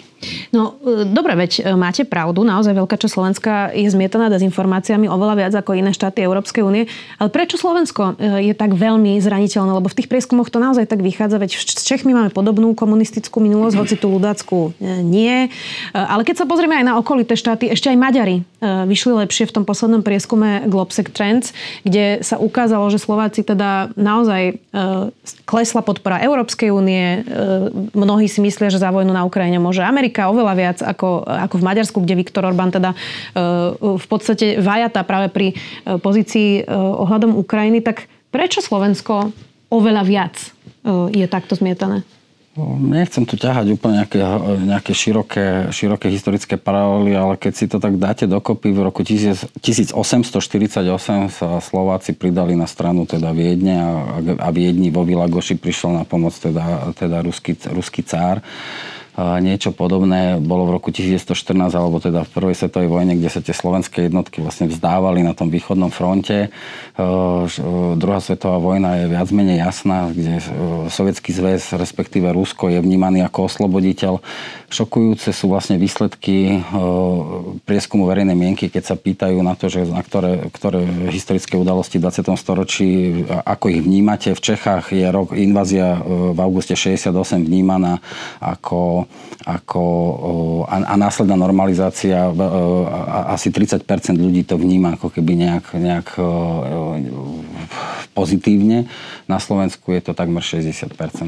No, 0.52 0.80
e, 0.82 1.06
dobre, 1.06 1.36
veď 1.36 1.52
e, 1.62 1.76
máte 1.76 2.08
pravdu, 2.08 2.42
naozaj 2.42 2.74
veľká 2.74 2.96
časť 2.98 3.14
Slovenska 3.14 3.54
je 3.76 3.88
zmietaná 3.92 4.32
dezinformáciami 4.32 5.06
oveľa 5.12 5.36
viac 5.38 5.54
ako 5.54 5.78
iné 5.78 5.92
štáty 5.92 6.24
Európskej 6.24 6.64
únie. 6.66 6.90
Ale 7.20 7.30
prečo 7.30 7.60
Slovensko 7.60 8.16
e, 8.18 8.52
je 8.52 8.54
tak 8.56 8.74
veľmi 8.74 9.20
zraniteľné? 9.22 9.72
Lebo 9.76 9.92
v 9.92 9.98
tých 10.02 10.10
prieskumoch 10.10 10.50
to 10.50 10.64
naozaj 10.64 10.88
tak 10.88 11.04
vychádza, 11.04 11.38
veď 11.38 11.52
s 11.60 11.84
Čechmi 11.86 12.16
máme 12.16 12.32
podobnú 12.32 12.74
komunistickú 12.74 13.44
minulosť, 13.44 13.76
hoci 13.78 13.96
tú 14.00 14.10
ľudácku 14.10 14.74
nie. 15.06 15.52
Ale 15.94 16.26
keď 16.26 16.44
sa 16.44 16.46
pozrieme 16.50 16.80
aj 16.82 16.86
na 16.88 16.94
okolité 16.98 17.38
štáty, 17.38 17.70
ešte 17.70 17.92
aj 17.94 17.98
Maďari 18.00 18.38
vyšli 18.64 19.14
lepšie 19.26 19.46
v 19.46 19.54
tom 19.62 19.64
poslednom 19.68 20.02
prieskume 20.02 20.66
Globsec 20.66 21.14
Trends, 21.14 21.54
kde 21.86 22.26
sa 22.26 22.42
ukázalo, 22.42 22.90
že 22.90 22.98
Slováci 22.98 23.46
teda 23.46 23.94
naozaj 23.94 24.58
klesla 25.46 25.82
podpora 25.86 26.24
Európskej 26.26 26.74
únie. 26.74 27.22
Mnohí 27.94 28.26
si 28.26 28.42
myslia, 28.42 28.74
že 28.74 28.82
za 28.82 28.90
vojnu 28.90 29.14
na 29.14 29.28
Ukrajine 29.28 29.62
môže 29.62 29.86
Amerika 29.86 30.05
oveľa 30.14 30.54
viac 30.54 30.78
ako, 30.84 31.24
ako 31.26 31.56
v 31.62 31.68
Maďarsku, 31.68 31.98
kde 32.04 32.20
Viktor 32.20 32.46
Orbán 32.46 32.74
teda 32.74 32.94
e, 32.94 32.98
v 33.80 34.06
podstate 34.10 34.60
vajata 34.60 35.02
práve 35.08 35.32
pri 35.32 35.48
e, 35.52 35.56
pozícii 35.98 36.62
e, 36.62 36.74
ohľadom 36.76 37.38
Ukrajiny. 37.40 37.82
Tak 37.82 38.06
prečo 38.30 38.60
Slovensko 38.60 39.32
oveľa 39.72 40.04
viac 40.06 40.36
je 41.10 41.26
takto 41.26 41.58
zmietané? 41.58 42.06
Nechcem 42.80 43.28
tu 43.28 43.36
ťahať 43.36 43.76
úplne 43.76 44.00
nejaké, 44.00 44.16
nejaké 44.64 44.96
široké, 44.96 45.76
široké 45.76 46.08
historické 46.08 46.56
paralely, 46.56 47.12
ale 47.12 47.36
keď 47.36 47.52
si 47.52 47.68
to 47.68 47.84
tak 47.84 48.00
dáte 48.00 48.32
dokopy, 48.32 48.72
v 48.72 48.80
roku 48.80 49.04
1848 49.04 49.92
sa 51.36 51.48
Slováci 51.60 52.16
pridali 52.16 52.56
na 52.56 52.64
stranu 52.64 53.04
teda 53.04 53.36
Viedne 53.36 53.76
a, 53.76 53.92
a 54.40 54.50
Viedni 54.56 54.88
vo 54.88 55.04
Vilagoši 55.04 55.60
prišiel 55.60 56.00
na 56.00 56.08
pomoc 56.08 56.32
teda, 56.40 56.96
teda 56.96 57.28
ruský, 57.28 57.60
ruský 57.76 58.08
cár. 58.08 58.40
Niečo 59.16 59.72
podobné 59.72 60.44
bolo 60.44 60.68
v 60.68 60.76
roku 60.76 60.92
1914, 60.92 61.72
alebo 61.72 62.04
teda 62.04 62.28
v 62.28 62.34
prvej 62.36 62.56
svetovej 62.60 62.92
vojne, 62.92 63.16
kde 63.16 63.32
sa 63.32 63.40
tie 63.40 63.56
slovenské 63.56 64.12
jednotky 64.12 64.44
vlastne 64.44 64.68
vzdávali 64.68 65.24
na 65.24 65.32
tom 65.32 65.48
východnom 65.48 65.88
fronte. 65.88 66.52
Druhá 67.96 68.20
svetová 68.20 68.60
vojna 68.60 69.00
je 69.00 69.06
viac 69.08 69.32
menej 69.32 69.64
jasná, 69.64 70.12
kde 70.12 70.44
Sovietský 70.92 71.32
zväz, 71.32 71.80
respektíve 71.80 72.28
Rusko 72.36 72.68
je 72.68 72.84
vnímaný 72.84 73.24
ako 73.24 73.48
osloboditeľ. 73.48 74.20
Šokujúce 74.68 75.32
sú 75.32 75.48
vlastne 75.48 75.80
výsledky 75.80 76.60
prieskumu 77.64 78.12
verejnej 78.12 78.36
mienky, 78.36 78.68
keď 78.68 78.84
sa 78.84 78.96
pýtajú 79.00 79.40
na 79.40 79.56
to, 79.56 79.72
že 79.72 79.88
na 79.88 80.04
ktoré, 80.04 80.52
ktoré 80.52 80.84
historické 81.08 81.56
udalosti 81.56 82.04
v 82.04 82.12
20. 82.12 82.36
storočí, 82.36 83.24
ako 83.32 83.72
ich 83.72 83.80
vnímate. 83.80 84.36
V 84.36 84.44
Čechách 84.44 84.92
je 84.92 85.08
rok 85.08 85.32
invázia 85.32 86.04
v 86.04 86.36
auguste 86.36 86.76
68 86.76 87.16
vnímaná 87.48 88.04
ako 88.44 89.05
ako, 89.46 89.84
a, 90.66 90.82
a 90.90 90.96
následná 90.98 91.38
normalizácia, 91.38 92.30
asi 93.30 93.54
30 93.54 93.86
ľudí 94.18 94.42
to 94.42 94.58
vníma 94.58 94.98
ako 94.98 95.14
keby 95.14 95.38
nejak, 95.38 95.66
nejak 95.78 96.08
pozitívne. 98.16 98.88
Na 99.28 99.44
Slovensku 99.44 99.92
je 99.92 100.00
to 100.00 100.12
takmer 100.16 100.40
60 100.40 100.72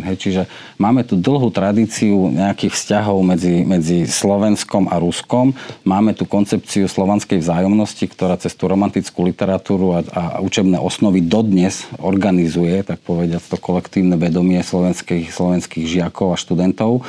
Hej, 0.08 0.16
Čiže 0.18 0.42
máme 0.80 1.04
tu 1.04 1.20
dlhú 1.20 1.52
tradíciu 1.52 2.32
nejakých 2.32 2.72
vzťahov 2.72 3.20
medzi, 3.28 3.68
medzi 3.68 4.08
Slovenskom 4.08 4.88
a 4.88 4.96
Ruskom. 4.96 5.52
Máme 5.84 6.16
tu 6.16 6.24
koncepciu 6.24 6.88
slovanskej 6.88 7.44
vzájomnosti, 7.44 8.08
ktorá 8.08 8.40
cez 8.40 8.56
tú 8.56 8.72
romantickú 8.72 9.28
literatúru 9.28 10.00
a, 10.00 10.00
a 10.16 10.24
učebné 10.40 10.80
osnovy 10.80 11.20
dodnes 11.20 11.84
organizuje, 12.00 12.80
tak 12.88 13.04
povediať, 13.04 13.44
to 13.52 13.60
kolektívne 13.60 14.16
vedomie 14.16 14.64
slovenských, 14.64 15.28
slovenských 15.28 15.86
žiakov 16.00 16.34
a 16.34 16.38
študentov. 16.40 17.04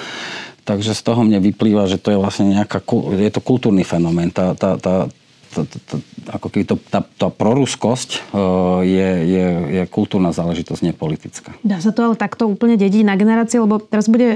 Takže 0.69 0.93
z 0.93 1.01
toho 1.01 1.25
mne 1.25 1.41
vyplýva, 1.41 1.89
že 1.89 1.97
to 1.97 2.13
je 2.13 2.21
vlastne 2.21 2.53
nejaká, 2.53 2.85
je 3.17 3.33
to 3.33 3.41
kultúrny 3.41 3.89
fenomén. 3.89 4.29
Tá, 4.29 4.53
tá, 4.53 4.77
tá, 4.77 5.09
tá, 5.49 5.63
tá, 5.65 5.97
ako 6.37 6.47
keby 6.53 6.65
to, 6.69 6.77
tá, 6.93 7.01
tá 7.01 7.29
proruskosť 7.33 8.11
e, 8.15 8.41
je, 8.85 9.09
je, 9.25 9.47
je 9.81 9.83
kultúrna 9.89 10.31
záležitosť, 10.31 10.81
nie 10.85 10.95
politická. 10.95 11.57
Dá 11.65 11.81
sa 11.81 11.91
to 11.91 12.05
ale 12.05 12.15
takto 12.21 12.45
úplne 12.45 12.77
dediť 12.77 13.03
na 13.03 13.17
generácie, 13.17 13.57
lebo 13.57 13.81
teraz 13.81 14.07
bude 14.13 14.29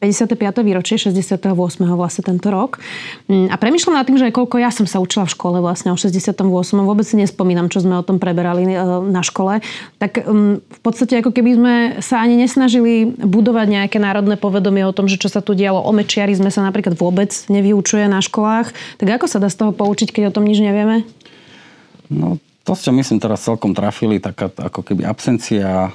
55. 0.00 0.40
E, 0.40 0.60
výročie 0.64 0.96
68. 0.96 1.44
vlastne 1.92 2.22
tento 2.24 2.48
rok. 2.48 2.80
Mm, 3.28 3.52
a 3.52 3.56
premyšľam 3.60 4.00
nad 4.00 4.06
tým, 4.08 4.16
že 4.16 4.32
aj 4.32 4.34
koľko 4.34 4.56
ja 4.56 4.72
som 4.72 4.88
sa 4.88 4.96
učila 4.98 5.28
v 5.28 5.32
škole 5.36 5.58
vlastne 5.60 5.92
o 5.92 5.96
68. 6.00 6.40
Vôbec 6.80 7.04
si 7.04 7.20
nespomínam, 7.20 7.68
čo 7.68 7.84
sme 7.84 8.00
o 8.00 8.04
tom 8.06 8.16
preberali 8.16 8.64
e, 8.64 8.76
na 9.12 9.20
škole. 9.20 9.60
Tak 10.00 10.24
mm, 10.24 10.54
v 10.64 10.80
podstate 10.80 11.20
ako 11.20 11.36
keby 11.36 11.50
sme 11.60 11.74
sa 12.00 12.24
ani 12.24 12.40
nesnažili 12.40 13.12
budovať 13.12 13.66
nejaké 13.68 14.00
národné 14.00 14.40
povedomie 14.40 14.82
o 14.88 14.96
tom, 14.96 15.04
že 15.04 15.20
čo 15.20 15.28
sa 15.28 15.44
tu 15.44 15.52
dialo. 15.52 15.84
O 15.84 15.92
Mečiari 15.92 16.32
sme 16.32 16.48
sa 16.48 16.64
napríklad 16.64 16.96
vôbec 16.96 17.30
nevyučuje 17.52 18.08
na 18.08 18.24
školách. 18.24 18.72
Tak 18.96 19.20
ako 19.20 19.26
sa 19.28 19.36
dá 19.36 19.52
z 19.52 19.60
toho 19.60 19.76
poučiť, 19.76 20.08
keď 20.10 20.22
o 20.30 20.34
tom 20.34 20.46
nič 20.46 20.62
nevieme? 20.62 21.02
No, 22.06 22.38
to 22.60 22.72
ste 22.76 22.92
myslím 22.92 23.18
teraz 23.18 23.42
celkom 23.42 23.72
trafili, 23.72 24.20
taká 24.20 24.52
ako 24.52 24.84
keby 24.84 25.08
absencia 25.08 25.88
e, 25.88 25.90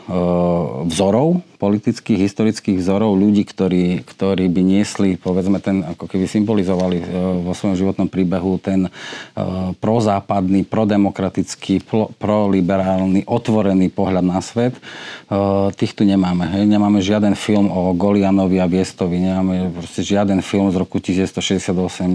vzorov 0.89 1.45
politických, 1.55 2.19
historických 2.19 2.77
vzorov 2.77 3.15
ľudí, 3.17 3.41
ktorí, 3.47 4.03
ktorí 4.05 4.45
by 4.51 4.61
niesli, 4.61 5.17
povedzme, 5.17 5.57
ten, 5.63 5.81
ako 5.81 6.05
keby 6.05 6.27
symbolizovali 6.27 6.97
e, 7.01 7.05
vo 7.41 7.55
svojom 7.55 7.73
životnom 7.79 8.05
príbehu 8.11 8.59
ten 8.59 8.87
e, 8.87 8.91
prozápadný, 9.79 10.67
prodemokratický, 10.67 11.81
proliberálny, 12.19 13.25
otvorený 13.25 13.89
pohľad 13.89 14.25
na 14.27 14.39
svet. 14.43 14.75
E, 14.75 14.81
tých 15.73 15.95
tu 15.95 16.03
nemáme. 16.03 16.45
Hej. 16.53 16.69
Nemáme 16.69 16.99
žiaden 17.01 17.33
film 17.33 17.71
o 17.71 17.95
Golianovi 17.95 18.59
a 18.59 18.67
Viestovi, 18.69 19.17
nemáme 19.17 19.71
proste 19.73 20.03
žiaden 20.03 20.43
film 20.43 20.69
z 20.69 20.77
roku 20.77 20.99
1968, 20.99 22.05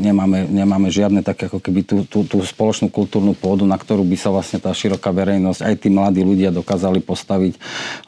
nemáme, 0.00 0.46
nemáme 0.48 0.88
žiadne 0.88 1.20
také 1.26 1.50
ako 1.50 1.58
keby 1.58 1.82
tú, 1.84 2.06
tú, 2.06 2.22
tú 2.24 2.40
spoločnú 2.40 2.88
kultúrnu 3.14 3.38
pôdu, 3.38 3.62
na 3.62 3.78
ktorú 3.78 4.02
by 4.02 4.18
sa 4.18 4.34
vlastne 4.34 4.58
tá 4.58 4.74
široká 4.74 5.14
verejnosť, 5.14 5.62
aj 5.62 5.74
tí 5.78 5.86
mladí 5.86 6.26
ľudia 6.26 6.50
dokázali 6.50 6.98
postaviť 6.98 7.54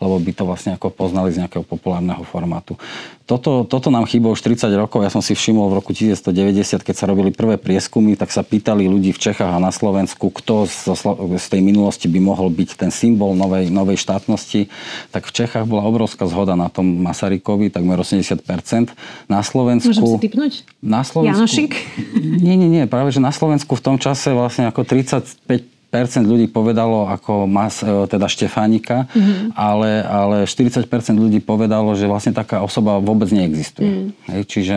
lebo 0.03 0.19
by 0.19 0.33
to 0.35 0.43
vlastne 0.43 0.75
ako 0.75 0.91
poznali 0.91 1.31
z 1.31 1.47
nejakého 1.47 1.63
populárneho 1.63 2.27
formátu. 2.27 2.75
Toto, 3.27 3.67
toto 3.67 3.91
nám 3.91 4.07
chýba 4.07 4.31
už 4.31 4.39
30 4.39 4.71
rokov. 4.79 5.03
Ja 5.03 5.11
som 5.11 5.19
si 5.19 5.35
všimol 5.35 5.67
v 5.75 5.83
roku 5.83 5.91
1990, 5.91 6.87
keď 6.87 6.95
sa 6.95 7.11
robili 7.11 7.35
prvé 7.35 7.59
prieskumy, 7.59 8.15
tak 8.15 8.31
sa 8.31 8.47
pýtali 8.47 8.87
ľudí 8.87 9.11
v 9.11 9.19
Čechách 9.19 9.51
a 9.51 9.59
na 9.59 9.75
Slovensku, 9.75 10.31
kto 10.31 10.71
z, 10.71 10.95
z 11.35 11.47
tej 11.51 11.59
minulosti 11.59 12.07
by 12.07 12.23
mohol 12.23 12.55
byť 12.55 12.79
ten 12.79 12.95
symbol 12.95 13.35
novej, 13.35 13.67
novej 13.67 13.99
štátnosti. 13.99 14.71
Tak 15.11 15.27
v 15.27 15.33
Čechách 15.43 15.67
bola 15.67 15.83
obrovská 15.91 16.31
zhoda 16.31 16.55
na 16.55 16.71
tom 16.71 16.87
Masarykovi, 16.87 17.75
takmer 17.75 17.99
80%. 17.99 18.95
Na 19.27 19.43
Slovensku... 19.43 19.91
Môžem 19.91 20.07
si 20.07 20.23
typnúť? 20.31 20.53
Na 20.79 21.03
Slovensku... 21.03 21.35
Janošik? 21.35 21.73
Nie, 22.47 22.55
nie, 22.55 22.71
nie. 22.71 22.87
Práve, 22.87 23.11
že 23.11 23.19
na 23.19 23.35
Slovensku 23.35 23.75
v 23.75 23.83
tom 23.83 23.97
čase 23.99 24.31
vlastne 24.31 24.71
ako 24.71 24.87
35 24.87 25.76
ľudí 26.27 26.51
povedalo 26.51 27.09
ako 27.09 27.47
mas, 27.49 27.81
e, 27.81 27.89
teda 28.11 28.27
Štefánika, 28.29 29.07
mm-hmm. 29.11 29.57
ale, 29.57 30.03
ale 30.05 30.37
40% 30.45 30.87
ľudí 31.17 31.41
povedalo, 31.41 31.95
že 31.95 32.11
vlastne 32.11 32.37
taká 32.37 32.61
osoba 32.61 32.99
vôbec 32.99 33.31
neexistuje. 33.33 33.87
Mm. 33.87 34.09
Hej, 34.29 34.43
čiže 34.51 34.75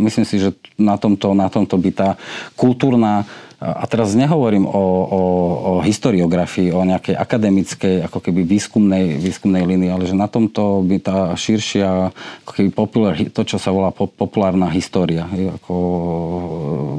myslím 0.00 0.24
si, 0.24 0.40
že 0.40 0.54
na 0.78 0.96
tomto, 0.96 1.36
na 1.36 1.50
tomto 1.50 1.76
by 1.76 1.90
tá 1.92 2.08
kultúrna 2.56 3.26
a 3.64 3.84
teraz 3.88 4.12
nehovorím 4.12 4.68
o, 4.68 4.76
o, 4.76 5.22
o 5.64 5.72
historiografii, 5.80 6.68
o 6.76 6.84
nejakej 6.84 7.16
akademickej, 7.16 8.04
ako 8.04 8.20
keby 8.20 8.44
výskumnej, 8.44 9.16
výskumnej 9.16 9.64
línii, 9.64 9.88
ale 9.88 10.04
že 10.04 10.12
na 10.12 10.28
tomto 10.28 10.84
by 10.84 11.00
tá 11.00 11.32
širšia, 11.32 12.12
ako 12.44 12.52
keby 12.52 12.68
popular, 12.76 13.16
to, 13.16 13.42
čo 13.48 13.56
sa 13.56 13.72
volá 13.72 13.88
populárna 13.96 14.68
história, 14.68 15.24
ako 15.56 15.74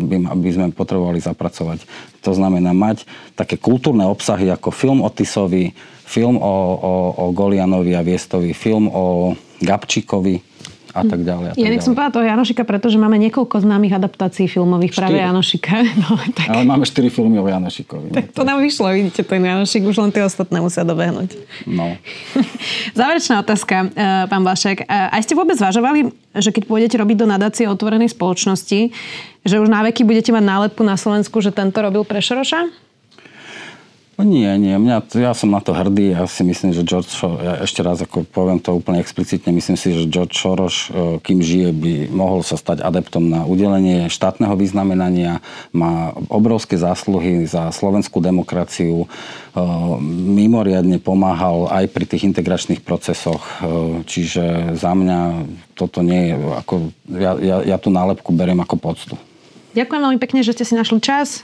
by, 0.10 0.16
by 0.42 0.50
sme 0.50 0.66
potrebovali 0.74 1.22
zapracovať. 1.22 1.86
To 2.26 2.34
znamená 2.34 2.74
mať 2.74 3.06
také 3.38 3.62
kultúrne 3.62 4.10
obsahy 4.10 4.50
ako 4.50 4.74
film 4.74 5.06
o 5.06 5.10
Tisovi, 5.14 5.70
film 6.10 6.42
o, 6.42 6.56
o, 6.82 6.94
o 7.14 7.26
Golianovi 7.30 7.94
a 7.94 8.02
Viestovi, 8.02 8.58
film 8.58 8.90
o 8.90 9.38
Gabčíkovi, 9.62 10.42
a 10.96 11.04
tak 11.04 11.22
ďalej. 11.22 11.46
A 11.46 11.52
tak 11.52 11.60
Ja 11.60 11.68
nech 11.68 11.84
som 11.84 11.92
ďalej. 11.92 11.98
povedala 12.00 12.16
toho 12.16 12.26
Janošika, 12.26 12.62
pretože 12.64 12.96
máme 12.96 13.20
niekoľko 13.20 13.56
známych 13.60 13.94
adaptácií 13.94 14.48
filmových 14.48 14.96
práve 14.96 15.20
Štyri. 15.20 15.28
Janošika. 15.28 15.74
No, 16.02 16.16
tak, 16.32 16.48
Ale 16.48 16.64
máme 16.64 16.84
4 16.84 16.96
filmy 17.10 17.36
o 17.36 17.46
Janošikovi. 17.46 18.08
no. 18.10 18.16
tak 18.16 18.32
to 18.32 18.42
nám 18.42 18.58
vyšlo, 18.58 18.88
vidíte, 18.90 19.22
ten 19.22 19.44
Janošik, 19.44 19.84
už 19.84 19.98
len 20.00 20.10
tie 20.10 20.24
ostatné 20.24 20.58
musia 20.58 20.82
dobehnúť. 20.82 21.36
No. 21.68 22.00
Záverečná 22.98 23.42
otázka, 23.42 23.76
e, 23.86 23.98
pán 24.26 24.42
Blašek. 24.42 24.78
E, 24.80 24.86
Aj 24.88 25.20
ste 25.20 25.36
vôbec 25.36 25.56
zvažovali, 25.56 26.10
že 26.34 26.50
keď 26.50 26.64
pôjdete 26.66 26.96
robiť 26.96 27.18
do 27.20 27.28
nadácie 27.28 27.66
otvorenej 27.66 28.08
spoločnosti, 28.08 28.80
že 29.44 29.56
už 29.60 29.68
na 29.68 29.84
veky 29.84 30.02
budete 30.02 30.32
mať 30.32 30.44
nálepku 30.44 30.82
na 30.82 30.96
Slovensku, 30.96 31.38
že 31.40 31.52
tento 31.52 31.78
robil 31.78 32.02
pre 32.02 32.18
Šoroša? 32.18 32.85
No 34.16 34.24
nie, 34.24 34.48
nie. 34.56 34.80
Mňa, 34.80 35.12
ja 35.12 35.36
som 35.36 35.52
na 35.52 35.60
to 35.60 35.76
hrdý. 35.76 36.16
Ja 36.16 36.24
si 36.24 36.48
myslím, 36.48 36.72
že 36.72 36.88
George 36.88 37.12
Soros, 37.12 37.36
ja 37.44 37.60
ešte 37.60 37.84
raz 37.84 38.00
ako 38.00 38.24
poviem 38.24 38.64
to 38.64 38.72
úplne 38.72 39.04
explicitne, 39.04 39.52
myslím 39.52 39.76
si, 39.76 39.92
že 39.92 40.08
George 40.08 40.40
Soros, 40.40 40.88
e, 40.88 41.20
kým 41.20 41.44
žije, 41.44 41.76
by 41.76 41.94
mohol 42.16 42.40
sa 42.40 42.56
stať 42.56 42.80
adeptom 42.80 43.28
na 43.28 43.44
udelenie 43.44 44.08
štátneho 44.08 44.56
vyznamenania. 44.56 45.44
Má 45.76 46.16
obrovské 46.32 46.80
zásluhy 46.80 47.44
za 47.44 47.68
slovenskú 47.76 48.24
demokraciu. 48.24 49.04
E, 49.04 49.08
Mimoriadne 50.32 50.96
pomáhal 51.04 51.68
aj 51.68 51.92
pri 51.92 52.08
tých 52.08 52.24
integračných 52.24 52.88
procesoch. 52.88 53.44
E, 53.60 54.08
Čiže 54.08 54.80
za 54.80 54.96
mňa 54.96 55.44
toto 55.76 56.00
nie 56.00 56.32
je, 56.32 56.36
ako, 56.64 56.74
ja, 57.20 57.36
ja, 57.36 57.58
ja 57.68 57.78
tú 57.82 57.92
nálepku 57.92 58.32
beriem 58.32 58.64
ako 58.64 58.80
poctu. 58.80 59.16
Ďakujem 59.76 60.02
veľmi 60.08 60.20
pekne, 60.24 60.40
že 60.40 60.56
ste 60.56 60.64
si 60.64 60.72
našli 60.72 61.04
čas. 61.04 61.44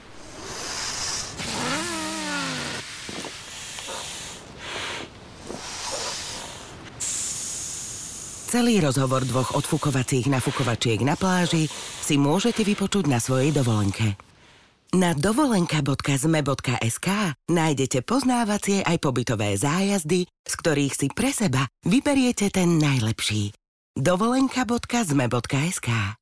Celý 8.51 8.83
rozhovor 8.83 9.23
dvoch 9.23 9.55
odfukovacích 9.55 10.27
nafukovačiek 10.27 10.99
na 11.07 11.15
pláži 11.15 11.71
si 12.03 12.19
môžete 12.19 12.67
vypočuť 12.67 13.07
na 13.07 13.23
svojej 13.23 13.55
dovolenke. 13.55 14.19
Na 14.91 15.15
dovolenka.zme.sk 15.15 17.07
nájdete 17.47 18.03
poznávacie 18.03 18.83
aj 18.83 18.99
pobytové 18.99 19.55
zájazdy, 19.55 20.27
z 20.27 20.53
ktorých 20.59 20.91
si 20.91 21.07
pre 21.07 21.31
seba 21.31 21.63
vyberiete 21.87 22.51
ten 22.51 22.75
najlepší. 22.75 23.55
dovolenka.zme.sk 23.95 26.19